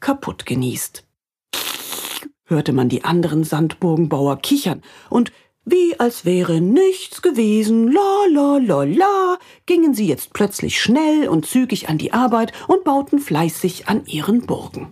kaputt 0.00 0.46
genießt. 0.46 1.04
Hörte 2.44 2.72
man 2.72 2.88
die 2.88 3.04
anderen 3.04 3.44
Sandburgenbauer 3.44 4.38
kichern 4.38 4.82
und 5.10 5.32
wie 5.64 6.00
als 6.00 6.24
wäre 6.24 6.62
nichts 6.62 7.20
gewesen, 7.20 7.92
la 7.92 8.24
la 8.32 8.56
la 8.56 8.84
la, 8.84 9.38
gingen 9.66 9.92
sie 9.92 10.06
jetzt 10.06 10.32
plötzlich 10.32 10.80
schnell 10.80 11.28
und 11.28 11.44
zügig 11.44 11.90
an 11.90 11.98
die 11.98 12.14
Arbeit 12.14 12.52
und 12.68 12.84
bauten 12.84 13.18
fleißig 13.18 13.86
an 13.86 14.06
ihren 14.06 14.46
Burgen. 14.46 14.88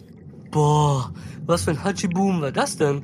Boah, 0.51 1.11
was 1.47 1.65
für 1.65 1.71
ein 1.71 1.83
Hatschiboom 1.83 2.43
war 2.43 2.53
das 2.53 2.77
denn? 2.77 3.03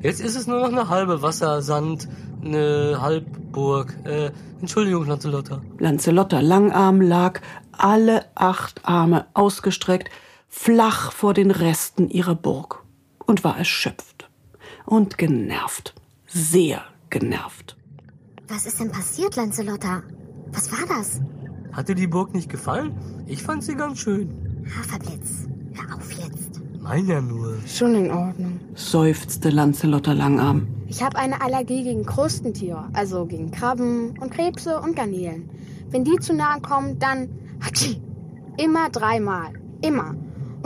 Jetzt 0.00 0.20
ist 0.20 0.36
es 0.36 0.46
nur 0.46 0.60
noch 0.60 0.68
eine 0.68 0.88
halbe 0.88 1.22
Wassersand, 1.22 2.06
eine 2.44 2.98
Halbburg. 3.00 3.96
Äh, 4.04 4.30
Entschuldigung, 4.60 5.06
Lancelotta. 5.06 5.60
Lancelotta 5.78 6.38
Langarm 6.38 7.00
lag, 7.00 7.40
alle 7.72 8.26
acht 8.36 8.82
Arme 8.84 9.26
ausgestreckt, 9.34 10.10
flach 10.48 11.12
vor 11.12 11.34
den 11.34 11.50
Resten 11.50 12.08
ihrer 12.08 12.34
Burg 12.34 12.84
und 13.26 13.44
war 13.44 13.56
erschöpft 13.58 14.28
und 14.84 15.18
genervt, 15.18 15.94
sehr 16.26 16.82
genervt. 17.10 17.76
Was 18.48 18.66
ist 18.66 18.80
denn 18.80 18.90
passiert, 18.92 19.36
Lancelotta? 19.36 20.02
Was 20.52 20.70
war 20.70 20.86
das? 20.86 21.20
Hat 21.72 21.88
dir 21.88 21.94
die 21.94 22.06
Burg 22.06 22.34
nicht 22.34 22.48
gefallen? 22.48 22.94
Ich 23.26 23.42
fand 23.42 23.64
sie 23.64 23.74
ganz 23.74 23.98
schön. 23.98 24.64
Haferblitz, 24.78 25.46
hör 25.74 25.96
auf 25.96 26.12
jetzt. 26.12 26.60
Mein 26.80 27.06
ja 27.06 27.20
nur. 27.20 27.58
Schon 27.66 27.94
in 27.96 28.10
Ordnung. 28.12 28.60
seufzte 28.74 29.50
Lancelotta 29.50 30.12
Langarm. 30.12 30.68
Ich 30.86 31.02
habe 31.02 31.18
eine 31.18 31.40
Allergie 31.42 31.82
gegen 31.82 32.06
Krustentiere, 32.06 32.88
also 32.92 33.26
gegen 33.26 33.50
Krabben 33.50 34.16
und 34.20 34.30
Krebse 34.30 34.80
und 34.80 34.94
Garnelen. 34.94 35.50
Wenn 35.90 36.04
die 36.04 36.18
zu 36.20 36.32
nahe 36.32 36.60
kommen, 36.60 36.98
dann 36.98 37.28
Hatschi! 37.60 38.00
Immer 38.56 38.88
dreimal. 38.90 39.52
Immer. 39.82 40.14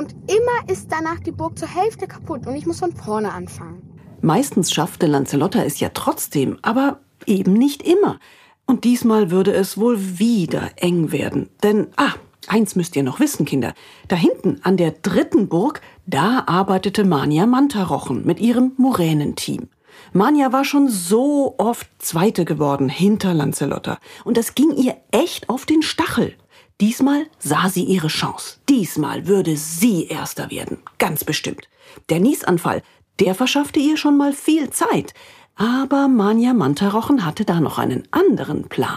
Und 0.00 0.14
immer 0.28 0.72
ist 0.72 0.90
danach 0.90 1.20
die 1.20 1.30
Burg 1.30 1.58
zur 1.58 1.68
Hälfte 1.68 2.06
kaputt 2.06 2.46
und 2.46 2.56
ich 2.56 2.64
muss 2.64 2.78
von 2.78 2.90
vorne 2.90 3.34
anfangen. 3.34 3.82
Meistens 4.22 4.72
schaffte 4.72 5.06
Lancelotta 5.06 5.62
es 5.62 5.78
ja 5.78 5.90
trotzdem, 5.92 6.56
aber 6.62 7.00
eben 7.26 7.52
nicht 7.52 7.82
immer. 7.82 8.18
Und 8.64 8.84
diesmal 8.84 9.30
würde 9.30 9.52
es 9.52 9.76
wohl 9.76 9.98
wieder 10.18 10.70
eng 10.76 11.12
werden. 11.12 11.50
Denn, 11.62 11.88
ah, 11.96 12.14
eins 12.46 12.76
müsst 12.76 12.96
ihr 12.96 13.02
noch 13.02 13.20
wissen, 13.20 13.44
Kinder. 13.44 13.74
Da 14.08 14.16
hinten 14.16 14.60
an 14.62 14.78
der 14.78 14.92
dritten 14.92 15.50
Burg, 15.50 15.82
da 16.06 16.44
arbeitete 16.46 17.04
Mania 17.04 17.44
Mantarochen 17.44 18.24
mit 18.24 18.40
ihrem 18.40 18.72
Moränenteam. 18.78 19.68
Mania 20.14 20.50
war 20.50 20.64
schon 20.64 20.88
so 20.88 21.56
oft 21.58 21.86
Zweite 21.98 22.46
geworden 22.46 22.88
hinter 22.88 23.34
Lancelotta. 23.34 23.98
Und 24.24 24.38
das 24.38 24.54
ging 24.54 24.74
ihr 24.74 24.96
echt 25.10 25.50
auf 25.50 25.66
den 25.66 25.82
Stachel. 25.82 26.36
Diesmal 26.80 27.26
sah 27.38 27.68
sie 27.68 27.84
ihre 27.84 28.08
Chance. 28.08 28.56
Diesmal 28.66 29.26
würde 29.26 29.54
sie 29.58 30.06
Erster 30.06 30.50
werden. 30.50 30.78
Ganz 30.96 31.24
bestimmt. 31.24 31.68
Der 32.08 32.20
Niesanfall, 32.20 32.82
der 33.18 33.34
verschaffte 33.34 33.78
ihr 33.78 33.98
schon 33.98 34.16
mal 34.16 34.32
viel 34.32 34.70
Zeit. 34.70 35.12
Aber 35.56 36.08
Manja 36.08 36.54
Mantarochen 36.54 37.26
hatte 37.26 37.44
da 37.44 37.60
noch 37.60 37.76
einen 37.76 38.08
anderen 38.12 38.70
Plan. 38.70 38.96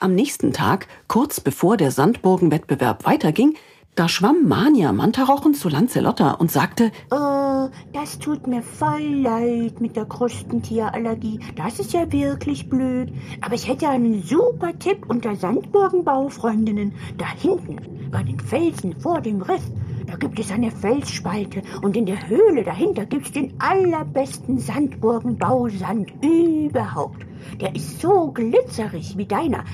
Am 0.00 0.14
nächsten 0.14 0.54
Tag, 0.54 0.88
kurz 1.06 1.40
bevor 1.40 1.76
der 1.76 1.90
Sandburgenwettbewerb 1.90 3.04
weiterging, 3.04 3.58
da 3.94 4.08
schwamm 4.08 4.48
Manja 4.48 4.92
Mantarochen 4.92 5.54
zu 5.54 5.68
Lancelotta 5.68 6.32
und 6.32 6.50
sagte, 6.50 6.90
Oh, 7.12 7.68
das 7.92 8.18
tut 8.18 8.46
mir 8.46 8.62
voll 8.62 9.20
leid 9.22 9.80
mit 9.80 9.94
der 9.94 10.04
Krustentierallergie. 10.04 11.38
Das 11.54 11.78
ist 11.78 11.92
ja 11.92 12.10
wirklich 12.10 12.68
blöd. 12.68 13.12
Aber 13.40 13.54
ich 13.54 13.68
hätte 13.68 13.88
einen 13.88 14.22
super 14.22 14.76
Tipp 14.78 15.06
unter 15.08 15.36
Sandburgenbaufreundinnen. 15.36 16.92
Da 17.18 17.26
hinten, 17.40 18.10
bei 18.10 18.22
den 18.24 18.40
Felsen 18.40 18.98
vor 18.98 19.20
dem 19.20 19.42
Riff, 19.42 19.62
da 20.06 20.16
gibt 20.16 20.38
es 20.40 20.50
eine 20.50 20.70
Felsspalte 20.70 21.62
und 21.82 21.96
in 21.96 22.06
der 22.06 22.28
Höhle 22.28 22.64
dahinter 22.64 23.06
gibt's 23.06 23.32
den 23.32 23.54
allerbesten 23.60 24.58
Sandburgenbausand 24.58 26.12
überhaupt. 26.22 27.24
Der 27.60 27.74
ist 27.74 28.00
so 28.00 28.32
glitzerig 28.32 29.16
wie 29.16 29.26
deiner. 29.26 29.64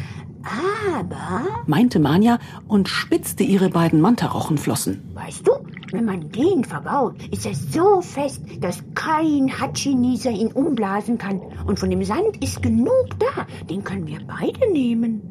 Aber 0.45 1.47
meinte 1.67 1.99
Manja 1.99 2.39
und 2.67 2.89
spitzte 2.89 3.45
ihre 3.45 3.69
beiden 3.69 4.01
Mantarochenflossen. 4.01 5.11
Weißt 5.15 5.47
du, 5.47 5.53
wenn 5.93 6.05
man 6.05 6.31
den 6.31 6.65
verbaut, 6.65 7.17
ist 7.31 7.47
er 7.47 7.55
so 7.55 8.01
fest, 8.01 8.43
dass 8.61 8.83
kein 8.95 9.51
Hatschinieser 9.61 10.31
ihn 10.31 10.53
umblasen 10.53 11.19
kann. 11.19 11.41
Und 11.67 11.79
von 11.79 11.91
dem 11.91 12.05
Sand 12.05 12.43
ist 12.43 12.63
genug 12.63 13.09
da. 13.19 13.47
Den 13.69 13.85
können 13.85 14.07
wir 14.07 14.21
beide 14.27 14.73
nehmen. 14.73 15.23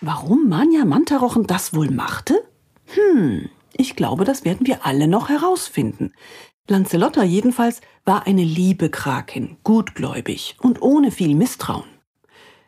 Warum 0.00 0.48
Manja 0.48 0.84
Mantarochen 0.84 1.46
das 1.46 1.74
wohl 1.74 1.90
machte? 1.90 2.34
Hm, 2.86 3.48
ich 3.72 3.96
glaube, 3.96 4.24
das 4.24 4.44
werden 4.44 4.66
wir 4.66 4.86
alle 4.86 5.08
noch 5.08 5.28
herausfinden. 5.28 6.12
Lancelotta 6.68 7.22
jedenfalls 7.22 7.80
war 8.04 8.26
eine 8.26 8.42
liebe 8.42 8.90
Krakin, 8.90 9.56
gutgläubig 9.62 10.56
und 10.60 10.82
ohne 10.82 11.10
viel 11.10 11.34
Misstrauen. 11.34 11.84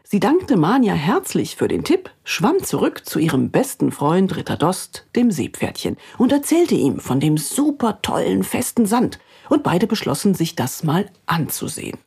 Sie 0.05 0.21
dankte 0.21 0.57
Manja 0.57 0.95
herzlich 0.95 1.57
für 1.57 1.69
den 1.69 1.85
Tipp, 1.85 2.09
schwamm 2.25 2.63
zurück 2.63 3.05
zu 3.05 3.19
ihrem 3.19 3.51
besten 3.51 3.93
Freund 3.93 4.37
Ritter 4.37 4.57
Dost, 4.57 5.07
dem 5.17 5.31
Seepferdchen, 5.31 5.97
und 6.17 6.33
erzählte 6.33 6.75
ihm 6.75 6.99
von 7.01 7.21
dem 7.21 7.37
super 7.37 8.01
tollen 8.01 8.43
festen 8.43 8.87
Sand, 8.87 9.19
und 9.51 9.63
beide 9.63 9.87
beschlossen, 9.87 10.33
sich 10.35 10.55
das 10.55 10.83
mal 10.85 11.11
anzusehen. 11.27 11.99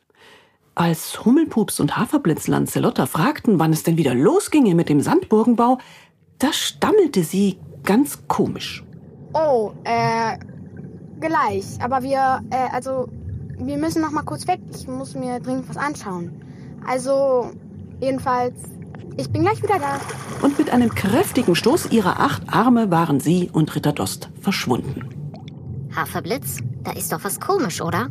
Als 0.74 1.24
Hummelpups 1.24 1.78
und 1.78 1.96
Haferblitz 1.96 2.48
Lancelotta 2.48 3.06
fragten, 3.06 3.58
wann 3.58 3.72
es 3.72 3.82
denn 3.82 3.98
wieder 3.98 4.14
losginge 4.14 4.74
mit 4.74 4.88
dem 4.88 5.00
Sandburgenbau, 5.00 5.78
da 6.38 6.52
stammelte 6.52 7.22
sie 7.22 7.58
ganz 7.84 8.26
komisch. 8.26 8.82
Oh, 9.34 9.72
äh, 9.84 10.38
gleich. 11.22 11.64
Aber 11.80 12.02
wir, 12.02 12.42
äh, 12.50 12.68
also, 12.72 13.08
wir 13.58 13.78
müssen 13.78 14.02
noch 14.02 14.10
mal 14.10 14.22
kurz 14.22 14.46
weg. 14.46 14.60
Ich 14.74 14.86
muss 14.86 15.14
mir 15.14 15.40
dringend 15.40 15.68
was 15.68 15.76
anschauen. 15.76 16.30
Also, 16.86 17.50
jedenfalls, 18.00 18.58
ich 19.16 19.30
bin 19.30 19.42
gleich 19.42 19.62
wieder 19.62 19.78
da. 19.78 20.00
Und 20.44 20.58
mit 20.58 20.70
einem 20.70 20.94
kräftigen 20.94 21.54
Stoß 21.54 21.90
ihrer 21.90 22.20
acht 22.20 22.42
Arme 22.52 22.90
waren 22.90 23.20
sie 23.20 23.50
und 23.52 23.74
Ritter 23.74 23.92
Dost 23.92 24.30
verschwunden. 24.40 25.08
Haferblitz, 25.94 26.58
da 26.82 26.92
ist 26.92 27.12
doch 27.12 27.22
was 27.22 27.38
komisch, 27.38 27.80
oder? 27.80 28.08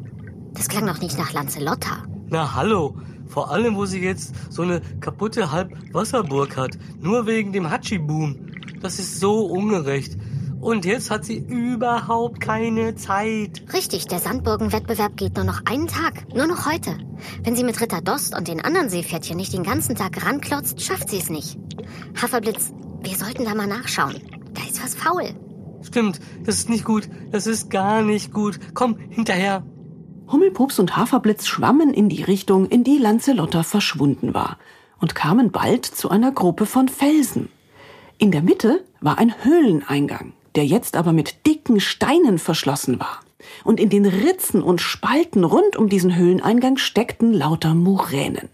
Das 0.54 0.68
klang 0.68 0.86
doch 0.86 1.02
nicht 1.02 1.18
nach 1.18 1.34
Lancelotta. 1.34 2.04
Na 2.30 2.56
hallo, 2.56 2.96
vor 3.28 3.52
allem 3.52 3.76
wo 3.76 3.86
sie 3.86 4.02
jetzt 4.02 4.34
so 4.52 4.62
eine 4.62 4.82
kaputte 5.00 5.52
Halbwasserburg 5.52 6.56
hat, 6.58 6.78
nur 7.00 7.26
wegen 7.26 7.52
dem 7.52 7.70
Hatschi-Boom. 7.70 8.36
Das 8.82 9.00
ist 9.00 9.20
so 9.20 9.46
ungerecht. 9.46 10.18
Und 10.62 10.86
jetzt 10.86 11.10
hat 11.10 11.26
sie 11.26 11.40
überhaupt 11.40 12.40
keine 12.40 12.96
Zeit. 12.96 13.64
Richtig, 13.74 14.08
der 14.08 14.20
Sandburgenwettbewerb 14.20 15.18
geht 15.18 15.36
nur 15.36 15.44
noch 15.44 15.66
einen 15.66 15.88
Tag. 15.88 16.34
Nur 16.36 16.46
noch 16.46 16.68
heute. 16.68 16.98
Wenn 17.44 17.56
sie 17.56 17.64
mit 17.64 17.82
Ritter 17.82 18.02
Dost 18.02 18.38
und 18.38 18.48
den 18.48 18.64
anderen 18.64 18.90
Seepferdchen 18.90 19.38
nicht 19.38 19.54
den 19.54 19.64
ganzen 19.64 19.96
Tag 19.96 20.24
ranklotzt, 20.24 20.80
schafft 20.80 21.10
sie 21.10 21.18
es 21.18 21.32
nicht. 21.32 21.58
Haferblitz, 22.22 22.74
wir 23.02 23.16
sollten 23.16 23.46
da 23.46 23.56
mal 23.56 23.66
nachschauen. 23.66 24.22
Da 24.54 24.62
ist 24.62 24.84
was 24.84 24.94
faul. 24.94 25.34
Stimmt, 25.82 26.20
das 26.46 26.60
ist 26.60 26.70
nicht 26.70 26.86
gut. 26.86 27.10
Das 27.32 27.48
ist 27.48 27.72
gar 27.72 28.04
nicht 28.04 28.32
gut. 28.32 28.60
Komm, 28.76 28.98
hinterher. 29.10 29.66
Hummelpups 30.32 30.78
und 30.78 30.96
Haferblitz 30.96 31.48
schwammen 31.48 31.92
in 31.92 32.08
die 32.08 32.22
Richtung, 32.22 32.68
in 32.68 32.84
die 32.84 33.00
Lancelotta 33.00 33.64
verschwunden 33.64 34.36
war 34.36 34.60
und 35.00 35.16
kamen 35.16 35.52
bald 35.52 35.86
zu 35.86 36.10
einer 36.10 36.32
Gruppe 36.32 36.68
von 36.68 36.88
Felsen. 36.88 37.50
In 38.20 38.30
der 38.30 38.44
Mitte 38.44 38.86
war 39.02 39.18
ein 39.18 39.34
Höhleneingang, 39.44 40.34
der 40.56 40.66
jetzt 40.66 40.96
aber 40.96 41.14
mit 41.14 41.46
dicken 41.48 41.80
Steinen 41.80 42.40
verschlossen 42.40 43.00
war. 43.00 43.20
Und 43.64 43.80
in 43.80 43.90
den 43.90 44.06
Ritzen 44.06 44.62
und 44.62 44.82
Spalten 44.82 45.44
rund 45.44 45.76
um 45.76 45.90
diesen 45.90 46.16
Höhleneingang 46.16 46.78
steckten 46.78 47.34
lauter 47.34 47.74
Muränen. 47.74 48.50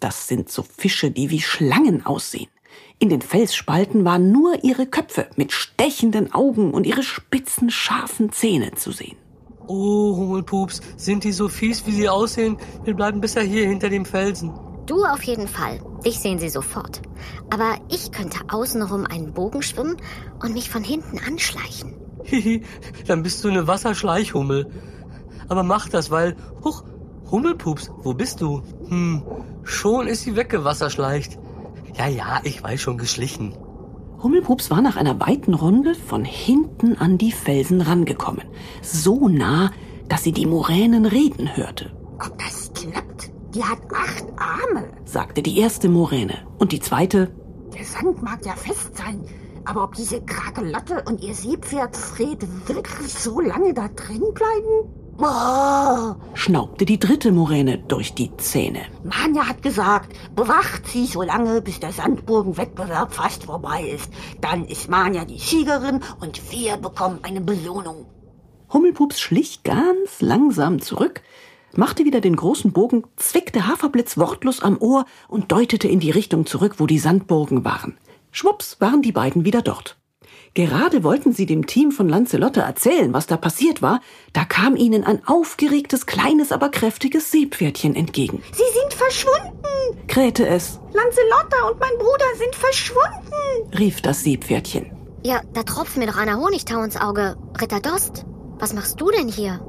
Das 0.00 0.28
sind 0.28 0.50
so 0.50 0.62
Fische, 0.62 1.10
die 1.10 1.30
wie 1.30 1.40
Schlangen 1.40 2.04
aussehen. 2.06 2.48
In 2.98 3.08
den 3.08 3.22
Felsspalten 3.22 4.04
waren 4.04 4.32
nur 4.32 4.62
ihre 4.64 4.86
Köpfe 4.86 5.28
mit 5.36 5.52
stechenden 5.52 6.32
Augen 6.32 6.72
und 6.72 6.86
ihre 6.86 7.02
spitzen, 7.02 7.70
scharfen 7.70 8.32
Zähne 8.32 8.72
zu 8.72 8.92
sehen. 8.92 9.16
Oh, 9.66 10.16
Hummelpups, 10.16 10.80
sind 10.96 11.24
die 11.24 11.32
so 11.32 11.48
fies, 11.48 11.86
wie 11.86 11.92
sie 11.92 12.08
aussehen? 12.08 12.58
Wir 12.84 12.94
bleiben 12.94 13.20
bisher 13.20 13.42
hier 13.42 13.66
hinter 13.66 13.88
dem 13.88 14.04
Felsen. 14.04 14.52
Du 14.86 15.04
auf 15.04 15.22
jeden 15.22 15.48
Fall. 15.48 15.80
Dich 16.04 16.18
sehen 16.18 16.38
sie 16.38 16.50
sofort. 16.50 17.00
Aber 17.50 17.76
ich 17.88 18.12
könnte 18.12 18.38
außenrum 18.48 19.06
einen 19.06 19.32
Bogen 19.32 19.62
schwimmen 19.62 19.96
und 20.42 20.52
mich 20.52 20.68
von 20.68 20.84
hinten 20.84 21.18
anschleichen. 21.18 21.94
Hihi, 22.24 22.62
dann 23.06 23.22
bist 23.22 23.42
du 23.44 23.48
eine 23.48 23.66
Wasserschleichhummel. 23.66 24.70
Aber 25.48 25.62
mach 25.62 25.88
das, 25.88 26.10
weil... 26.10 26.36
Huch, 26.62 26.84
Hummelpups, 27.30 27.90
wo 28.02 28.14
bist 28.14 28.40
du? 28.40 28.62
Hm, 28.88 29.22
schon 29.62 30.06
ist 30.06 30.22
sie 30.22 30.36
weggewasserschleicht. 30.36 31.38
Ja, 31.96 32.06
ja, 32.06 32.40
ich 32.44 32.62
weiß 32.62 32.80
schon 32.80 32.98
geschlichen. 32.98 33.54
Hummelpups 34.22 34.70
war 34.70 34.80
nach 34.80 34.96
einer 34.96 35.20
weiten 35.20 35.54
Runde 35.54 35.94
von 35.94 36.24
hinten 36.24 36.96
an 36.96 37.18
die 37.18 37.32
Felsen 37.32 37.80
rangekommen. 37.80 38.44
So 38.82 39.28
nah, 39.28 39.70
dass 40.08 40.22
sie 40.22 40.32
die 40.32 40.46
Moränen 40.46 41.06
reden 41.06 41.56
hörte. 41.56 41.92
Ob 42.24 42.38
das? 42.38 42.63
Die 43.54 43.64
hat 43.64 43.78
acht 43.94 44.24
Arme. 44.36 44.88
sagte 45.04 45.42
die 45.42 45.58
erste 45.58 45.88
Moräne. 45.88 46.38
Und 46.58 46.72
die 46.72 46.80
zweite, 46.80 47.30
Der 47.76 47.84
Sand 47.84 48.22
mag 48.22 48.44
ja 48.44 48.54
fest 48.54 48.96
sein, 48.96 49.24
aber 49.64 49.84
ob 49.84 49.94
diese 49.94 50.20
Krakelotte 50.22 51.04
und 51.06 51.22
ihr 51.22 51.34
Seepferd 51.34 51.96
Fred 51.96 52.46
wirklich 52.68 53.12
so 53.14 53.40
lange 53.40 53.72
da 53.72 53.88
drin 53.88 54.22
bleiben? 54.34 54.90
Oh, 55.16 56.16
schnaubte 56.34 56.84
die 56.84 56.98
dritte 56.98 57.30
Moräne 57.30 57.78
durch 57.78 58.14
die 58.14 58.36
Zähne. 58.36 58.80
Manja 59.04 59.46
hat 59.46 59.62
gesagt, 59.62 60.12
bewacht 60.34 60.88
sie 60.88 61.06
so 61.06 61.22
lange, 61.22 61.62
bis 61.62 61.78
der 61.78 61.92
Sandburgenwettbewerb 61.92 63.14
fast 63.14 63.44
vorbei 63.44 63.84
ist. 63.94 64.10
Dann 64.40 64.64
ist 64.64 64.90
Manja 64.90 65.24
die 65.24 65.38
Siegerin 65.38 66.00
und 66.20 66.50
wir 66.50 66.76
bekommen 66.78 67.20
eine 67.22 67.40
Belohnung. 67.40 68.06
Hummelpups 68.72 69.20
schlich 69.20 69.62
ganz 69.62 70.20
langsam 70.20 70.80
zurück, 70.80 71.22
machte 71.78 72.04
wieder 72.04 72.20
den 72.20 72.36
großen 72.36 72.72
Bogen, 72.72 73.04
zwickte 73.16 73.66
Haferblitz 73.66 74.16
wortlos 74.16 74.60
am 74.60 74.78
Ohr 74.78 75.04
und 75.28 75.52
deutete 75.52 75.88
in 75.88 76.00
die 76.00 76.10
Richtung 76.10 76.46
zurück, 76.46 76.74
wo 76.78 76.86
die 76.86 76.98
Sandburgen 76.98 77.64
waren. 77.64 77.96
Schwupps 78.30 78.80
waren 78.80 79.02
die 79.02 79.12
beiden 79.12 79.44
wieder 79.44 79.62
dort. 79.62 79.96
Gerade 80.54 81.02
wollten 81.02 81.32
sie 81.32 81.46
dem 81.46 81.66
Team 81.66 81.90
von 81.90 82.08
Lancelotte 82.08 82.60
erzählen, 82.60 83.12
was 83.12 83.26
da 83.26 83.36
passiert 83.36 83.82
war, 83.82 84.00
da 84.32 84.44
kam 84.44 84.76
ihnen 84.76 85.02
ein 85.02 85.26
aufgeregtes, 85.26 86.06
kleines, 86.06 86.52
aber 86.52 86.68
kräftiges 86.68 87.32
Seepferdchen 87.32 87.96
entgegen. 87.96 88.40
Sie 88.52 88.78
sind 88.80 88.94
verschwunden. 88.94 90.06
Krähte 90.06 90.46
es, 90.46 90.78
Lancelotta 90.92 91.68
und 91.70 91.80
mein 91.80 91.96
Bruder 91.98 92.26
sind 92.38 92.54
verschwunden. 92.54 93.76
rief 93.78 94.00
das 94.00 94.22
Seepferdchen. 94.22 94.92
Ja, 95.24 95.40
da 95.54 95.64
tropft 95.64 95.96
mir 95.96 96.06
doch 96.06 96.18
einer 96.18 96.38
Honigtau 96.38 96.82
ins 96.82 97.00
Auge. 97.00 97.36
Ritter 97.60 97.80
Dost, 97.80 98.24
was 98.58 98.74
machst 98.74 99.00
du 99.00 99.10
denn 99.10 99.28
hier? 99.28 99.60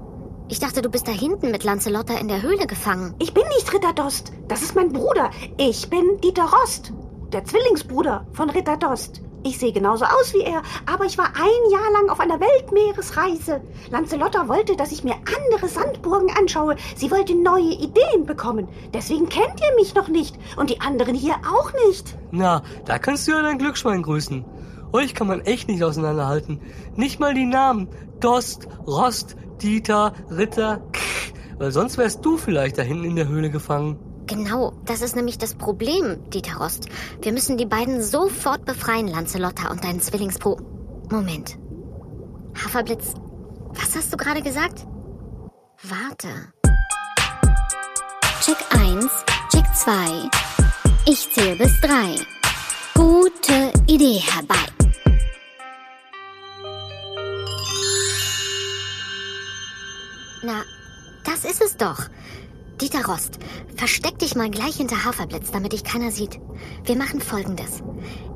Ich 0.47 0.59
dachte, 0.59 0.83
du 0.83 0.89
bist 0.89 1.07
da 1.07 1.11
hinten 1.11 1.49
mit 1.49 1.63
Lancelotta 1.63 2.19
in 2.19 2.27
der 2.27 2.43
Höhle 2.43 2.67
gefangen. 2.67 3.15
Ich 3.17 3.33
bin 3.33 3.47
nicht 3.47 3.73
Ritter 3.73 3.93
Dost. 3.93 4.31
Das 4.47 4.61
ist 4.61 4.75
mein 4.75 4.93
Bruder. 4.93 5.31
Ich 5.57 5.89
bin 5.89 6.21
Dieter 6.21 6.43
Rost, 6.45 6.93
der 7.33 7.43
Zwillingsbruder 7.43 8.27
von 8.31 8.51
Ritter 8.51 8.77
Dost. 8.77 9.21
Ich 9.43 9.57
sehe 9.57 9.71
genauso 9.71 10.05
aus 10.05 10.33
wie 10.35 10.41
er, 10.41 10.61
aber 10.85 11.05
ich 11.05 11.17
war 11.17 11.27
ein 11.35 11.71
Jahr 11.71 11.91
lang 11.93 12.09
auf 12.09 12.19
einer 12.19 12.39
Weltmeeresreise. 12.39 13.61
Lancelotta 13.89 14.47
wollte, 14.47 14.75
dass 14.75 14.91
ich 14.91 15.03
mir 15.03 15.15
andere 15.15 15.67
Sandburgen 15.67 16.29
anschaue. 16.37 16.75
Sie 16.95 17.09
wollte 17.09 17.33
neue 17.35 17.73
Ideen 17.73 18.25
bekommen. 18.27 18.67
Deswegen 18.93 19.27
kennt 19.29 19.59
ihr 19.61 19.75
mich 19.75 19.95
noch 19.95 20.09
nicht 20.09 20.37
und 20.57 20.69
die 20.69 20.79
anderen 20.79 21.15
hier 21.15 21.35
auch 21.47 21.71
nicht. 21.87 22.15
Na, 22.29 22.61
da 22.85 22.99
kannst 22.99 23.27
du 23.27 23.31
ja 23.31 23.41
dein 23.41 23.57
Glücksschwein 23.57 24.03
grüßen. 24.03 24.45
Euch 24.91 25.13
kann 25.13 25.27
man 25.27 25.41
echt 25.41 25.67
nicht 25.67 25.83
auseinanderhalten. 25.83 26.59
Nicht 26.95 27.19
mal 27.19 27.33
die 27.33 27.45
Namen. 27.45 27.87
Dost, 28.19 28.67
Rost, 28.87 29.35
Dieter, 29.61 30.13
Ritter. 30.29 30.81
Weil 31.57 31.71
sonst 31.71 31.97
wärst 31.97 32.23
du 32.25 32.37
vielleicht 32.37 32.77
da 32.77 32.81
hinten 32.81 33.05
in 33.05 33.15
der 33.15 33.27
Höhle 33.27 33.49
gefangen. 33.49 33.97
Genau, 34.27 34.73
das 34.85 35.01
ist 35.01 35.15
nämlich 35.15 35.37
das 35.37 35.53
Problem, 35.53 36.17
Dieter 36.31 36.57
Rost. 36.57 36.87
Wir 37.21 37.31
müssen 37.31 37.57
die 37.57 37.65
beiden 37.65 38.01
sofort 38.01 38.65
befreien, 38.65 39.07
Lancelotta 39.07 39.69
und 39.69 39.83
deinen 39.83 40.01
Zwillingsbruder. 40.01 40.63
Moment. 41.11 41.57
Haferblitz, 42.55 43.13
was 43.69 43.95
hast 43.95 44.11
du 44.11 44.17
gerade 44.17 44.41
gesagt? 44.41 44.87
Warte. 45.83 46.27
Check 48.41 48.57
1, 48.71 49.05
Check 49.51 49.65
2. 49.75 49.93
Ich 51.05 51.31
zähle 51.31 51.55
bis 51.57 51.79
3. 51.81 52.15
Gute 52.95 53.71
Idee 53.87 54.19
herbei. 54.19 54.74
Na, 60.45 60.63
das 61.23 61.43
ist 61.43 61.59
es 61.59 61.75
doch. 61.75 62.03
Dieter 62.79 63.05
Rost, 63.05 63.39
versteck 63.75 64.19
dich 64.19 64.35
mal 64.35 64.51
gleich 64.51 64.75
hinter 64.75 65.03
Haferblitz, 65.03 65.49
damit 65.49 65.73
dich 65.73 65.83
keiner 65.83 66.11
sieht. 66.11 66.39
Wir 66.83 66.95
machen 66.95 67.19
folgendes. 67.19 67.81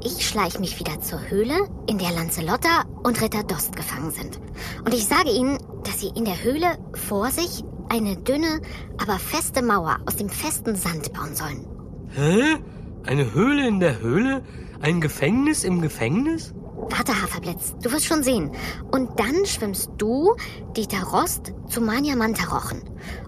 Ich 0.04 0.28
schleich 0.28 0.60
mich 0.60 0.80
wieder 0.80 1.00
zur 1.02 1.30
Höhle, 1.30 1.67
in 1.88 2.00
der 2.00 2.12
Lancelotta 2.12 2.86
und 3.04 3.22
Ritter 3.22 3.43
Dost 3.43 3.76
gefangen 3.76 4.10
sind. 4.10 4.39
Und 4.84 4.93
ich 4.95 5.06
sage 5.06 5.30
ihnen, 5.30 5.60
dass 5.84 6.00
sie 6.00 6.08
in 6.15 6.26
der 6.26 6.41
Höhle 6.41 6.80
vor 6.93 7.30
sich 7.30 7.63
eine 7.89 8.15
dünne, 8.17 8.62
aber 8.98 9.19
feste 9.19 9.62
Mauer 9.62 10.00
aus 10.08 10.15
dem 10.15 10.30
festen 10.30 10.76
Sand 10.76 11.13
bauen 11.13 11.36
sollen. 11.36 11.67
Hä? 12.15 12.58
Eine 13.06 13.34
Höhle 13.36 13.67
in 13.67 13.80
der 13.80 14.00
Höhle? 14.00 14.43
Ein 14.82 15.00
Gefängnis 15.00 15.63
im 15.63 15.82
Gefängnis? 15.82 16.56
Warte, 16.89 17.21
Haferblitz, 17.21 17.75
du 17.82 17.91
wirst 17.91 18.06
schon 18.06 18.23
sehen. 18.23 18.52
Und 18.91 19.19
dann 19.19 19.45
schwimmst 19.45 19.91
du, 19.97 20.36
Dieter 20.75 21.04
Rost, 21.04 21.54
zu 21.67 21.82
Manja 21.82 22.15
Mantarochen 22.15 22.82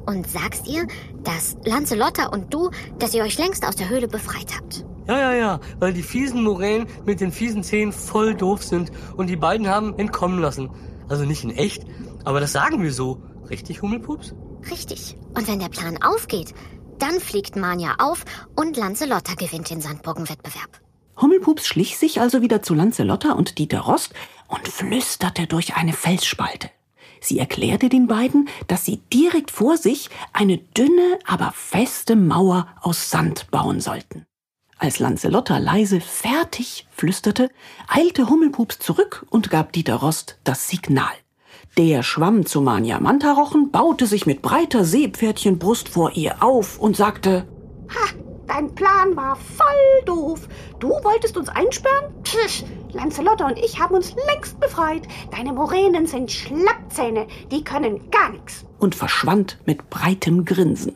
und 0.06 0.28
sagst 0.28 0.68
ihr, 0.68 0.88
dass 1.24 1.58
Lancelotta 1.64 2.28
und 2.28 2.54
du, 2.54 2.72
dass 2.98 3.14
ihr 3.14 3.24
euch 3.24 3.38
längst 3.38 3.66
aus 3.66 3.76
der 3.76 3.90
Höhle 3.90 4.08
befreit 4.08 4.48
habt. 4.58 4.86
Ja, 5.08 5.18
ja, 5.18 5.34
ja, 5.34 5.60
weil 5.80 5.94
die 5.94 6.04
fiesen 6.04 6.44
Moränen 6.44 6.88
mit 7.06 7.22
den 7.22 7.32
fiesen 7.32 7.64
Zähnen 7.64 7.92
voll 7.92 8.36
doof 8.36 8.64
sind 8.64 8.92
und 9.16 9.28
die 9.28 9.36
beiden 9.36 9.68
haben 9.68 9.98
entkommen 9.98 10.40
lassen. 10.40 10.70
Also 11.08 11.26
nicht 11.26 11.44
in 11.44 11.52
echt, 11.52 11.86
aber 12.24 12.40
das 12.40 12.52
sagen 12.52 12.82
wir 12.82 12.94
so. 12.94 13.22
Richtig, 13.50 13.82
Hummelpups? 13.82 14.34
Richtig. 14.70 15.18
Und 15.36 15.48
wenn 15.48 15.60
der 15.60 15.70
Plan 15.70 16.02
aufgeht, 16.02 16.54
dann 17.00 17.20
fliegt 17.20 17.56
Manja 17.56 17.96
auf 18.00 18.24
und 18.56 18.78
Lancelotta 18.78 19.34
gewinnt 19.34 19.70
den 19.70 19.82
Sandburgenwettbewerb. 19.82 20.80
Hummelpups 21.22 21.68
schlich 21.68 21.98
sich 21.98 22.20
also 22.20 22.42
wieder 22.42 22.62
zu 22.62 22.74
Lancelotta 22.74 23.34
und 23.34 23.58
Dieter 23.58 23.82
Rost 23.82 24.14
und 24.48 24.68
flüsterte 24.68 25.48
durch 25.48 25.76
eine 25.76 25.94
Felsspalte. 25.94 26.70
Sie 27.22 27.38
erklärte 27.38 27.88
den 27.88 28.08
beiden, 28.08 28.50
dass 28.68 28.84
sie 28.84 28.98
direkt 29.14 29.52
vor 29.52 29.78
sich 29.78 30.10
eine 30.34 30.58
dünne, 30.58 31.20
aber 31.26 31.54
feste 31.56 32.16
Mauer 32.16 32.68
aus 32.82 33.12
Sand 33.12 33.52
bauen 33.52 33.80
sollten. 33.80 34.26
Als 34.80 34.98
Lancelotta 34.98 35.60
leise 35.60 36.02
fertig 36.02 36.88
flüsterte, 36.90 37.52
eilte 37.88 38.28
Hummelpups 38.28 38.80
zurück 38.80 39.28
und 39.30 39.52
gab 39.52 39.72
Dieter 39.74 39.98
Rost 39.98 40.40
das 40.44 40.68
Signal. 40.68 41.14
Der 41.78 42.02
schwamm 42.02 42.48
zu 42.48 42.62
Manja 42.62 43.00
Mantarochen, 43.00 43.70
baute 43.70 44.08
sich 44.08 44.26
mit 44.26 44.42
breiter 44.42 44.84
Seepferdchenbrust 44.84 45.88
vor 45.88 46.14
ihr 46.14 46.42
auf 46.42 46.80
und 46.80 46.98
sagte, 46.98 47.48
Ha, 47.94 48.31
dein 48.48 48.74
Plan 48.76 49.16
war 49.16 49.36
voll 49.36 50.06
doof. 50.06 50.48
Du 50.80 50.90
wolltest 50.90 51.38
uns 51.38 51.50
einsperren? 51.50 52.14
Psch, 52.24 52.64
Lancelotta 52.92 53.48
und 53.48 53.58
ich 53.58 53.80
haben 53.80 53.96
uns 53.96 54.14
längst 54.28 54.60
befreit. 54.60 55.08
Deine 55.32 55.54
Moränen 55.54 56.08
sind 56.08 56.32
Schlappzähne, 56.32 57.28
die 57.52 57.64
können 57.64 58.10
gar 58.12 58.30
nichts. 58.30 58.66
und 58.80 58.96
verschwand 58.96 59.58
mit 59.66 59.90
breitem 59.90 60.44
Grinsen. 60.46 60.96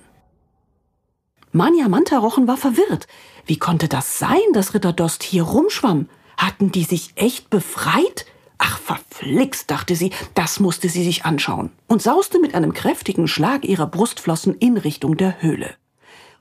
Manja 1.51 1.87
Mantarochen 1.87 2.47
war 2.47 2.57
verwirrt. 2.57 3.07
Wie 3.45 3.57
konnte 3.57 3.87
das 3.87 4.19
sein, 4.19 4.41
dass 4.53 4.73
Ritter 4.73 4.91
Dost 4.91 5.23
hier 5.23 5.43
rumschwamm? 5.43 6.09
Hatten 6.37 6.71
die 6.71 6.83
sich 6.83 7.11
echt 7.15 7.49
befreit? 7.49 8.25
Ach 8.57 8.79
verflixt, 8.79 9.69
dachte 9.71 9.95
sie, 9.95 10.11
das 10.33 10.59
musste 10.59 10.89
sie 10.89 11.03
sich 11.03 11.25
anschauen 11.25 11.71
und 11.87 12.01
sauste 12.01 12.39
mit 12.39 12.55
einem 12.55 12.73
kräftigen 12.73 13.27
Schlag 13.27 13.63
ihrer 13.65 13.87
Brustflossen 13.87 14.55
in 14.55 14.77
Richtung 14.77 15.15
der 15.15 15.41
Höhle. 15.41 15.75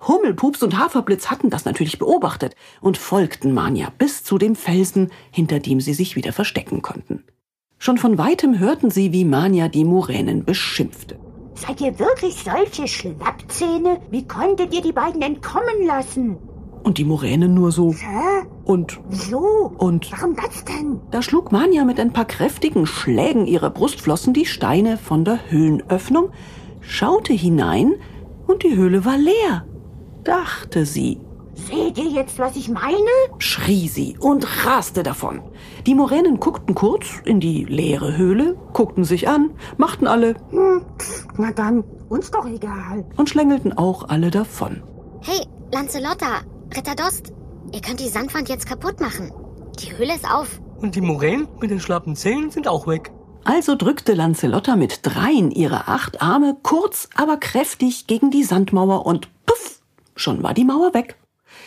Hummelpups 0.06 0.62
und 0.62 0.78
Haferblitz 0.78 1.30
hatten 1.30 1.50
das 1.50 1.64
natürlich 1.64 1.98
beobachtet 1.98 2.54
und 2.80 2.98
folgten 2.98 3.52
Manja 3.54 3.88
bis 3.96 4.22
zu 4.22 4.38
dem 4.38 4.54
Felsen, 4.54 5.10
hinter 5.30 5.60
dem 5.60 5.80
sie 5.80 5.94
sich 5.94 6.16
wieder 6.16 6.32
verstecken 6.32 6.82
konnten. 6.82 7.24
Schon 7.78 7.98
von 7.98 8.18
weitem 8.18 8.58
hörten 8.58 8.90
sie, 8.90 9.12
wie 9.12 9.24
Manja 9.24 9.68
die 9.68 9.84
Muränen 9.84 10.44
beschimpfte. 10.44 11.18
Seid 11.54 11.80
ihr 11.80 11.98
wirklich 11.98 12.34
solche 12.42 12.88
Schlappzähne? 12.88 14.00
Wie 14.10 14.26
konntet 14.26 14.74
ihr 14.74 14.82
die 14.82 14.92
beiden 14.92 15.22
entkommen 15.22 15.86
lassen? 15.86 16.36
Und 16.82 16.98
die 16.98 17.04
Muränen 17.04 17.54
nur 17.54 17.72
so. 17.72 17.94
Hä? 17.94 18.46
Und, 18.64 19.00
Wieso? 19.08 19.72
und. 19.78 20.10
Warum 20.12 20.36
das 20.36 20.64
denn? 20.64 21.00
Da 21.10 21.22
schlug 21.22 21.52
Manja 21.52 21.84
mit 21.84 21.98
ein 21.98 22.12
paar 22.12 22.26
kräftigen 22.26 22.86
Schlägen 22.86 23.46
ihrer 23.46 23.70
Brustflossen 23.70 24.34
die 24.34 24.44
Steine 24.44 24.98
von 24.98 25.24
der 25.24 25.50
Höhlenöffnung, 25.50 26.30
schaute 26.80 27.32
hinein 27.32 27.94
und 28.46 28.64
die 28.64 28.76
Höhle 28.76 29.04
war 29.04 29.16
leer, 29.16 29.64
dachte 30.24 30.86
sie. 30.86 31.20
Seht 31.54 31.98
ihr 31.98 32.10
jetzt, 32.10 32.38
was 32.40 32.56
ich 32.56 32.68
meine? 32.68 32.96
schrie 33.38 33.86
sie 33.88 34.16
und 34.18 34.44
raste 34.66 35.04
davon. 35.04 35.40
Die 35.86 35.94
Moränen 35.94 36.40
guckten 36.40 36.74
kurz 36.74 37.06
in 37.24 37.38
die 37.38 37.64
leere 37.64 38.16
Höhle, 38.16 38.56
guckten 38.72 39.04
sich 39.04 39.28
an, 39.28 39.50
machten 39.76 40.08
alle 40.08 40.34
Hm, 40.50 40.84
na 41.36 41.52
dann, 41.52 41.84
uns 42.08 42.30
doch 42.32 42.46
egal. 42.46 43.04
und 43.16 43.30
schlängelten 43.30 43.72
auch 43.72 44.08
alle 44.08 44.30
davon. 44.32 44.82
Hey, 45.20 45.46
Lancelotta, 45.72 46.40
Ritter 46.76 46.96
Dost, 46.96 47.32
ihr 47.72 47.80
könnt 47.80 48.00
die 48.00 48.08
Sandwand 48.08 48.48
jetzt 48.48 48.66
kaputt 48.66 49.00
machen. 49.00 49.30
Die 49.78 49.96
Höhle 49.96 50.14
ist 50.14 50.28
auf. 50.28 50.60
Und 50.80 50.96
die 50.96 51.00
Muränen 51.00 51.46
mit 51.60 51.70
den 51.70 51.80
schlappen 51.80 52.16
Zähnen 52.16 52.50
sind 52.50 52.66
auch 52.66 52.88
weg. 52.88 53.12
Also 53.44 53.76
drückte 53.76 54.14
Lancelotta 54.14 54.74
mit 54.74 55.00
dreien 55.02 55.50
ihrer 55.50 55.88
acht 55.88 56.20
Arme 56.20 56.56
kurz, 56.62 57.08
aber 57.14 57.36
kräftig 57.36 58.06
gegen 58.06 58.30
die 58.30 58.42
Sandmauer 58.42 59.06
und 59.06 59.28
schon 60.16 60.42
war 60.42 60.54
die 60.54 60.64
Mauer 60.64 60.94
weg. 60.94 61.16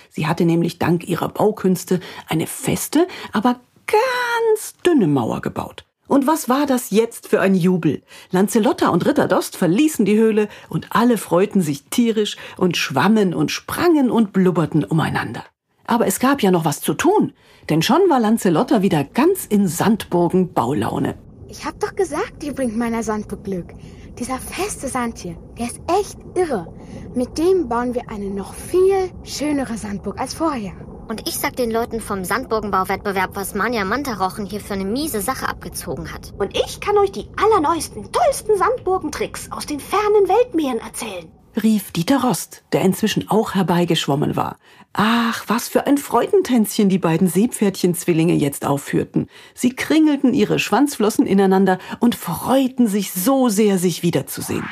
Sie 0.10 0.28
hatte 0.28 0.46
nämlich 0.46 0.80
dank 0.80 1.08
ihrer 1.08 1.30
Baukünste 1.30 2.00
eine 2.28 2.48
feste, 2.48 3.08
aber 3.32 3.60
ganz 3.88 4.76
dünne 4.86 5.08
Mauer 5.08 5.42
gebaut. 5.42 5.86
Und 6.08 6.26
was 6.26 6.48
war 6.48 6.66
das 6.66 6.90
jetzt 6.90 7.28
für 7.28 7.42
ein 7.42 7.54
Jubel? 7.54 8.02
Lancelotta 8.32 8.90
und 8.90 9.06
Ritter 9.06 9.28
Dost 9.28 9.58
verließen 9.58 10.06
die 10.06 10.18
Höhle 10.18 10.48
und 10.70 10.88
alle 10.92 11.18
freuten 11.18 11.62
sich 11.62 11.84
tierisch 11.86 12.38
und 12.56 12.78
schwammen 12.78 13.34
und 13.34 13.52
sprangen 13.52 14.10
und 14.10 14.32
blubberten 14.32 14.86
umeinander. 14.86 15.44
Aber 15.86 16.08
es 16.08 16.20
gab 16.20 16.42
ja 16.42 16.52
noch 16.52 16.66
was 16.66 16.82
zu 16.82 16.94
tun, 16.94 17.34
denn 17.70 17.82
schon 17.82 18.02
war 18.10 18.20
Lancelotta 18.20 18.82
wieder 18.82 19.04
ganz 19.04 19.46
in 19.46 19.68
Sandburgen 19.68 20.54
Baulaune. 20.54 21.16
Ich 21.50 21.66
hab 21.66 21.80
doch 21.80 21.96
gesagt, 21.96 22.44
ihr 22.44 22.54
bringt 22.54 22.78
meiner 22.78 23.04
Sandburg 23.04 23.44
Glück. 23.44 23.74
Dieser 24.20 24.40
feste 24.40 24.88
Sand 24.88 25.20
hier, 25.20 25.38
der 25.60 25.68
ist 25.68 25.80
echt 25.88 26.18
irre. 26.34 26.74
Mit 27.14 27.38
dem 27.38 27.70
bauen 27.70 27.94
wir 27.94 28.10
eine 28.10 28.32
noch 28.32 28.56
viel 28.56 29.12
schönere 29.24 29.78
Sandburg 29.78 30.20
als 30.20 30.34
vorher. 30.34 30.74
Und 31.08 31.28
ich 31.28 31.38
sag 31.38 31.56
den 31.56 31.70
Leuten 31.70 32.02
vom 32.02 32.26
Sandburgenbauwettbewerb, 32.26 33.36
was 33.36 33.54
Manja 33.54 33.86
Mantarochen 33.86 34.48
hier 34.48 34.60
für 34.60 34.74
eine 34.74 34.86
miese 34.86 35.22
Sache 35.22 35.48
abgezogen 35.48 36.12
hat. 36.12 36.34
Und 36.40 36.58
ich 36.58 36.80
kann 36.80 36.98
euch 36.98 37.12
die 37.12 37.30
allerneuesten, 37.38 38.12
tollsten 38.12 38.58
Sandburgentricks 38.58 39.52
aus 39.52 39.68
den 39.68 39.80
fernen 39.80 40.28
Weltmeeren 40.28 40.80
erzählen. 40.80 41.32
Rief 41.64 41.92
Dieter 41.92 42.24
Rost, 42.24 42.64
der 42.72 42.82
inzwischen 42.82 43.30
auch 43.30 43.56
herbeigeschwommen 43.56 44.36
war. 44.36 44.58
Ach, 44.94 45.44
was 45.48 45.68
für 45.68 45.88
ein 45.88 45.98
Freudentänzchen 45.98 46.90
die 46.90 47.00
beiden 47.00 47.28
Seepferdchen-Zwillinge 47.28 48.34
jetzt 48.34 48.66
aufführten. 48.66 49.28
Sie 49.54 49.76
kringelten 49.76 50.34
ihre 50.34 50.60
Schwanzflossen 50.60 51.26
ineinander 51.26 51.80
und 52.00 52.16
freuten 52.16 52.88
sich 52.88 53.12
so 53.12 53.50
sehr, 53.50 53.78
sich 53.78 54.04
wiederzusehen. 54.04 54.68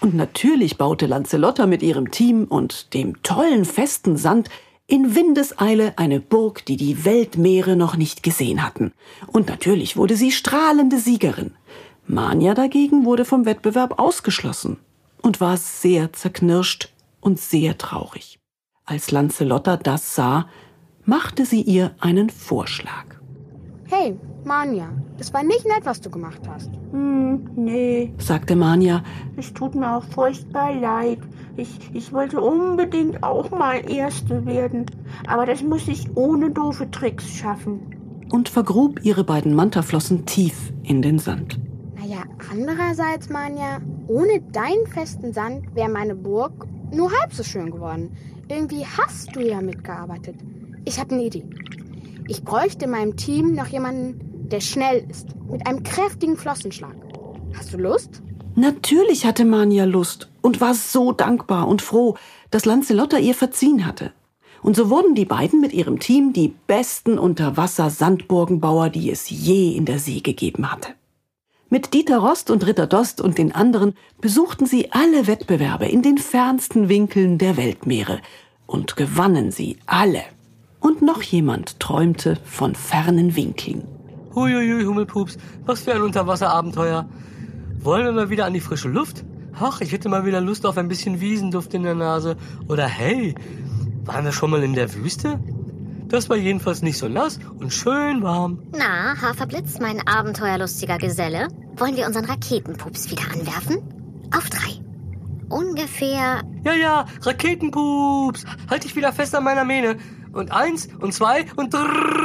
Und 0.00 0.14
natürlich 0.14 0.78
baute 0.78 1.06
Lancelotta 1.06 1.66
mit 1.66 1.82
ihrem 1.82 2.10
Team 2.10 2.44
und 2.44 2.94
dem 2.94 3.22
tollen 3.22 3.64
festen 3.64 4.16
Sand 4.16 4.48
in 4.86 5.16
Windeseile 5.16 5.94
eine 5.96 6.20
Burg, 6.20 6.64
die 6.64 6.76
die 6.76 7.04
Weltmeere 7.04 7.74
noch 7.74 7.96
nicht 7.96 8.22
gesehen 8.22 8.64
hatten. 8.64 8.92
Und 9.26 9.48
natürlich 9.48 9.96
wurde 9.96 10.14
sie 10.14 10.30
strahlende 10.30 10.98
Siegerin. 10.98 11.54
Manja 12.08 12.54
dagegen 12.54 13.04
wurde 13.04 13.24
vom 13.24 13.44
Wettbewerb 13.46 13.98
ausgeschlossen 13.98 14.78
und 15.22 15.40
war 15.40 15.56
sehr 15.56 16.12
zerknirscht 16.12 16.92
und 17.20 17.40
sehr 17.40 17.78
traurig. 17.78 18.38
Als 18.84 19.10
Lancelotta 19.10 19.76
das 19.76 20.14
sah, 20.14 20.46
machte 21.04 21.44
sie 21.44 21.62
ihr 21.62 21.94
einen 21.98 22.30
Vorschlag. 22.30 23.04
Hey, 23.88 24.16
Manja, 24.44 24.88
das 25.18 25.32
war 25.34 25.42
nicht 25.42 25.64
nett, 25.66 25.84
was 25.84 26.00
du 26.00 26.10
gemacht 26.10 26.40
hast. 26.48 26.70
Hm, 26.92 27.48
nee, 27.56 28.12
sagte 28.18 28.54
Manja, 28.56 29.02
es 29.36 29.52
tut 29.52 29.74
mir 29.74 29.96
auch 29.96 30.04
furchtbar 30.04 30.74
leid. 30.74 31.18
Ich, 31.56 31.68
ich 31.92 32.12
wollte 32.12 32.40
unbedingt 32.40 33.22
auch 33.22 33.50
mal 33.50 33.88
Erste 33.90 34.44
werden. 34.46 34.86
Aber 35.26 35.46
das 35.46 35.62
muss 35.62 35.88
ich 35.88 36.16
ohne 36.16 36.50
doofe 36.50 36.90
Tricks 36.90 37.28
schaffen. 37.28 37.80
und 38.30 38.48
vergrub 38.48 39.00
ihre 39.04 39.22
beiden 39.24 39.54
Mantaflossen 39.54 40.26
tief 40.26 40.72
in 40.82 41.00
den 41.00 41.18
Sand. 41.20 41.58
Naja, 41.98 42.24
andererseits, 42.50 43.28
Manja, 43.30 43.80
ohne 44.06 44.40
deinen 44.52 44.86
festen 44.86 45.32
Sand 45.32 45.74
wäre 45.74 45.88
meine 45.88 46.14
Burg 46.14 46.66
nur 46.92 47.10
halb 47.10 47.32
so 47.32 47.42
schön 47.42 47.70
geworden. 47.70 48.16
Irgendwie 48.48 48.84
hast 48.84 49.34
du 49.34 49.40
ja 49.40 49.60
mitgearbeitet. 49.60 50.36
Ich 50.84 51.00
habe 51.00 51.14
eine 51.14 51.24
Idee. 51.24 51.44
Ich 52.28 52.44
bräuchte 52.44 52.84
in 52.84 52.92
meinem 52.92 53.16
Team 53.16 53.54
noch 53.54 53.66
jemanden, 53.66 54.48
der 54.50 54.60
schnell 54.60 55.04
ist, 55.08 55.28
mit 55.50 55.66
einem 55.66 55.82
kräftigen 55.82 56.36
Flossenschlag. 56.36 56.94
Hast 57.54 57.72
du 57.72 57.78
Lust? 57.78 58.22
Natürlich 58.54 59.26
hatte 59.26 59.44
Manja 59.44 59.84
Lust 59.84 60.30
und 60.42 60.60
war 60.60 60.74
so 60.74 61.12
dankbar 61.12 61.66
und 61.66 61.82
froh, 61.82 62.16
dass 62.50 62.64
Lancelotta 62.64 63.18
ihr 63.18 63.34
verziehen 63.34 63.86
hatte. 63.86 64.12
Und 64.62 64.76
so 64.76 64.90
wurden 64.90 65.14
die 65.14 65.24
beiden 65.24 65.60
mit 65.60 65.72
ihrem 65.72 65.98
Team 65.98 66.32
die 66.32 66.54
besten 66.66 67.18
Unterwasser-Sandburgenbauer, 67.18 68.90
die 68.90 69.10
es 69.10 69.28
je 69.28 69.72
in 69.76 69.84
der 69.84 69.98
See 69.98 70.20
gegeben 70.20 70.70
hatte. 70.70 70.94
Mit 71.68 71.94
Dieter 71.94 72.18
Rost 72.18 72.52
und 72.52 72.64
Ritter 72.64 72.86
Dost 72.86 73.20
und 73.20 73.38
den 73.38 73.52
anderen 73.52 73.94
besuchten 74.20 74.66
sie 74.66 74.92
alle 74.92 75.26
Wettbewerbe 75.26 75.86
in 75.86 76.00
den 76.00 76.16
fernsten 76.16 76.88
Winkeln 76.88 77.38
der 77.38 77.56
Weltmeere 77.56 78.20
und 78.66 78.94
gewannen 78.94 79.50
sie 79.50 79.76
alle. 79.84 80.22
Und 80.78 81.02
noch 81.02 81.22
jemand 81.22 81.80
träumte 81.80 82.36
von 82.44 82.76
fernen 82.76 83.34
Winkeln. 83.34 83.82
Huiuiui, 84.32 84.84
Hummelpups, 84.84 85.38
was 85.64 85.80
für 85.80 85.92
ein 85.92 86.02
Unterwasserabenteuer. 86.02 87.08
Wollen 87.80 88.04
wir 88.04 88.12
mal 88.12 88.30
wieder 88.30 88.44
an 88.44 88.54
die 88.54 88.60
frische 88.60 88.88
Luft? 88.88 89.24
Ach, 89.58 89.80
ich 89.80 89.90
hätte 89.90 90.08
mal 90.08 90.24
wieder 90.24 90.40
Lust 90.40 90.66
auf 90.66 90.78
ein 90.78 90.86
bisschen 90.86 91.20
Wiesenduft 91.20 91.74
in 91.74 91.82
der 91.82 91.96
Nase. 91.96 92.36
Oder 92.68 92.86
hey, 92.86 93.34
waren 94.04 94.24
wir 94.24 94.32
schon 94.32 94.50
mal 94.50 94.62
in 94.62 94.74
der 94.74 94.94
Wüste? 94.94 95.40
Das 96.08 96.30
war 96.30 96.36
jedenfalls 96.36 96.82
nicht 96.82 96.98
so 96.98 97.08
nass 97.08 97.38
und 97.58 97.72
schön 97.72 98.22
warm. 98.22 98.62
Na, 98.72 99.20
Haferblitz, 99.20 99.80
mein 99.80 100.06
abenteuerlustiger 100.06 100.98
Geselle, 100.98 101.48
wollen 101.76 101.96
wir 101.96 102.06
unseren 102.06 102.26
Raketenpups 102.26 103.10
wieder 103.10 103.24
anwerfen? 103.32 103.78
Auf 104.36 104.48
drei. 104.48 104.80
Ungefähr. 105.48 106.42
Ja, 106.64 106.74
ja, 106.74 107.06
Raketenpups. 107.22 108.44
Halt 108.70 108.84
dich 108.84 108.94
wieder 108.94 109.12
fest 109.12 109.34
an 109.34 109.44
meiner 109.44 109.64
Mähne. 109.64 109.96
Und 110.32 110.52
eins 110.52 110.88
und 111.00 111.12
zwei 111.12 111.46
und 111.56 111.74
drrrr. 111.74 112.24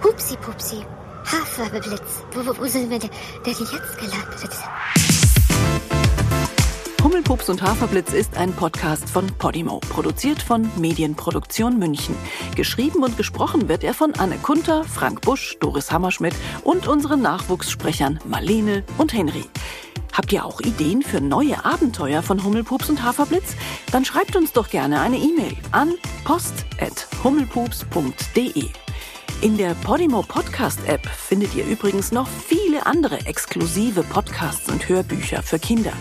Pupsi, 0.00 0.36
Pupsi. 0.36 0.84
Haferblitz. 1.24 2.24
Wo, 2.32 2.46
wo, 2.46 2.58
wo 2.58 2.66
sind 2.66 2.90
wir 2.90 2.98
denn, 2.98 3.10
denn 3.46 3.54
jetzt 3.54 3.98
gelandet? 3.98 4.50
Hummelpups 7.12 7.50
und 7.50 7.60
Haferblitz 7.60 8.14
ist 8.14 8.38
ein 8.38 8.54
Podcast 8.54 9.06
von 9.06 9.26
Podimo, 9.36 9.80
produziert 9.90 10.40
von 10.40 10.66
Medienproduktion 10.78 11.78
München. 11.78 12.16
Geschrieben 12.56 13.04
und 13.04 13.18
gesprochen 13.18 13.68
wird 13.68 13.84
er 13.84 13.92
von 13.92 14.14
Anne 14.14 14.38
Kunter, 14.38 14.82
Frank 14.84 15.20
Busch, 15.20 15.58
Doris 15.60 15.92
Hammerschmidt 15.92 16.32
und 16.64 16.88
unseren 16.88 17.20
Nachwuchssprechern 17.20 18.18
Marlene 18.24 18.82
und 18.96 19.12
Henry. 19.12 19.44
Habt 20.14 20.32
ihr 20.32 20.46
auch 20.46 20.60
Ideen 20.60 21.02
für 21.02 21.20
neue 21.20 21.62
Abenteuer 21.66 22.22
von 22.22 22.42
Hummelpups 22.42 22.88
und 22.88 23.02
Haferblitz? 23.02 23.56
Dann 23.90 24.06
schreibt 24.06 24.34
uns 24.34 24.52
doch 24.52 24.70
gerne 24.70 25.02
eine 25.02 25.18
E-Mail 25.18 25.54
an 25.70 25.92
post.hummelpups.de. 26.24 28.70
In 29.42 29.56
der 29.56 29.74
Podimo 29.74 30.22
Podcast 30.22 30.78
App 30.86 31.04
findet 31.04 31.56
ihr 31.56 31.66
übrigens 31.66 32.12
noch 32.12 32.28
viele 32.28 32.86
andere 32.86 33.26
exklusive 33.26 34.04
Podcasts 34.04 34.68
und 34.68 34.88
Hörbücher 34.88 35.42
für 35.42 35.58
Kinder. 35.58 35.92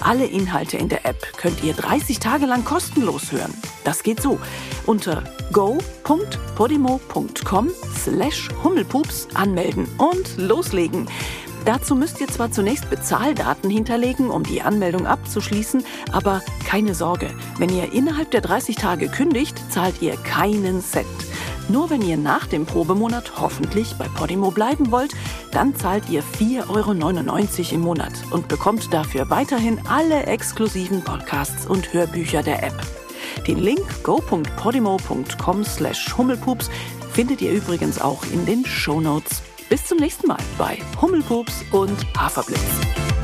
Alle 0.00 0.24
Inhalte 0.24 0.78
in 0.78 0.88
der 0.88 1.04
App 1.04 1.34
könnt 1.36 1.62
ihr 1.62 1.74
30 1.74 2.20
Tage 2.20 2.46
lang 2.46 2.64
kostenlos 2.64 3.32
hören. 3.32 3.52
Das 3.84 4.02
geht 4.02 4.22
so. 4.22 4.38
Unter 4.86 5.24
go.podimo.com 5.52 7.70
slash 8.02 8.48
Hummelpups 8.64 9.28
anmelden 9.34 9.86
und 9.98 10.38
loslegen. 10.38 11.06
Dazu 11.66 11.96
müsst 11.96 12.18
ihr 12.22 12.28
zwar 12.28 12.50
zunächst 12.50 12.88
Bezahldaten 12.88 13.68
hinterlegen, 13.68 14.30
um 14.30 14.42
die 14.42 14.62
Anmeldung 14.62 15.06
abzuschließen, 15.06 15.84
aber 16.12 16.40
keine 16.66 16.94
Sorge, 16.94 17.28
wenn 17.58 17.68
ihr 17.68 17.92
innerhalb 17.92 18.30
der 18.30 18.40
30 18.40 18.76
Tage 18.76 19.08
kündigt, 19.08 19.62
zahlt 19.70 20.00
ihr 20.00 20.16
keinen 20.16 20.80
Cent. 20.80 21.06
Nur 21.68 21.90
wenn 21.90 22.02
ihr 22.02 22.16
nach 22.16 22.46
dem 22.46 22.64
Probemonat 22.64 23.40
hoffentlich 23.40 23.94
bei 23.98 24.08
Podimo 24.08 24.50
bleiben 24.50 24.90
wollt, 24.90 25.14
dann 25.52 25.74
zahlt 25.74 26.08
ihr 26.08 26.22
4,99 26.22 26.68
Euro 26.68 27.74
im 27.74 27.80
Monat 27.80 28.12
und 28.30 28.48
bekommt 28.48 28.92
dafür 28.92 29.30
weiterhin 29.30 29.80
alle 29.88 30.24
exklusiven 30.24 31.02
Podcasts 31.02 31.66
und 31.66 31.92
Hörbücher 31.92 32.42
der 32.42 32.62
App. 32.62 32.80
Den 33.46 33.58
Link 33.58 33.80
go.podimo.com 34.02 35.64
slash 35.64 36.16
hummelpups 36.16 36.70
findet 37.12 37.40
ihr 37.40 37.52
übrigens 37.52 38.00
auch 38.00 38.22
in 38.32 38.46
den 38.46 38.64
Show 38.64 39.00
Notes. 39.00 39.42
Bis 39.68 39.84
zum 39.84 39.98
nächsten 39.98 40.28
Mal 40.28 40.38
bei 40.58 40.78
Hummelpups 41.00 41.64
und 41.72 41.96
Haferblitz. 42.16 43.15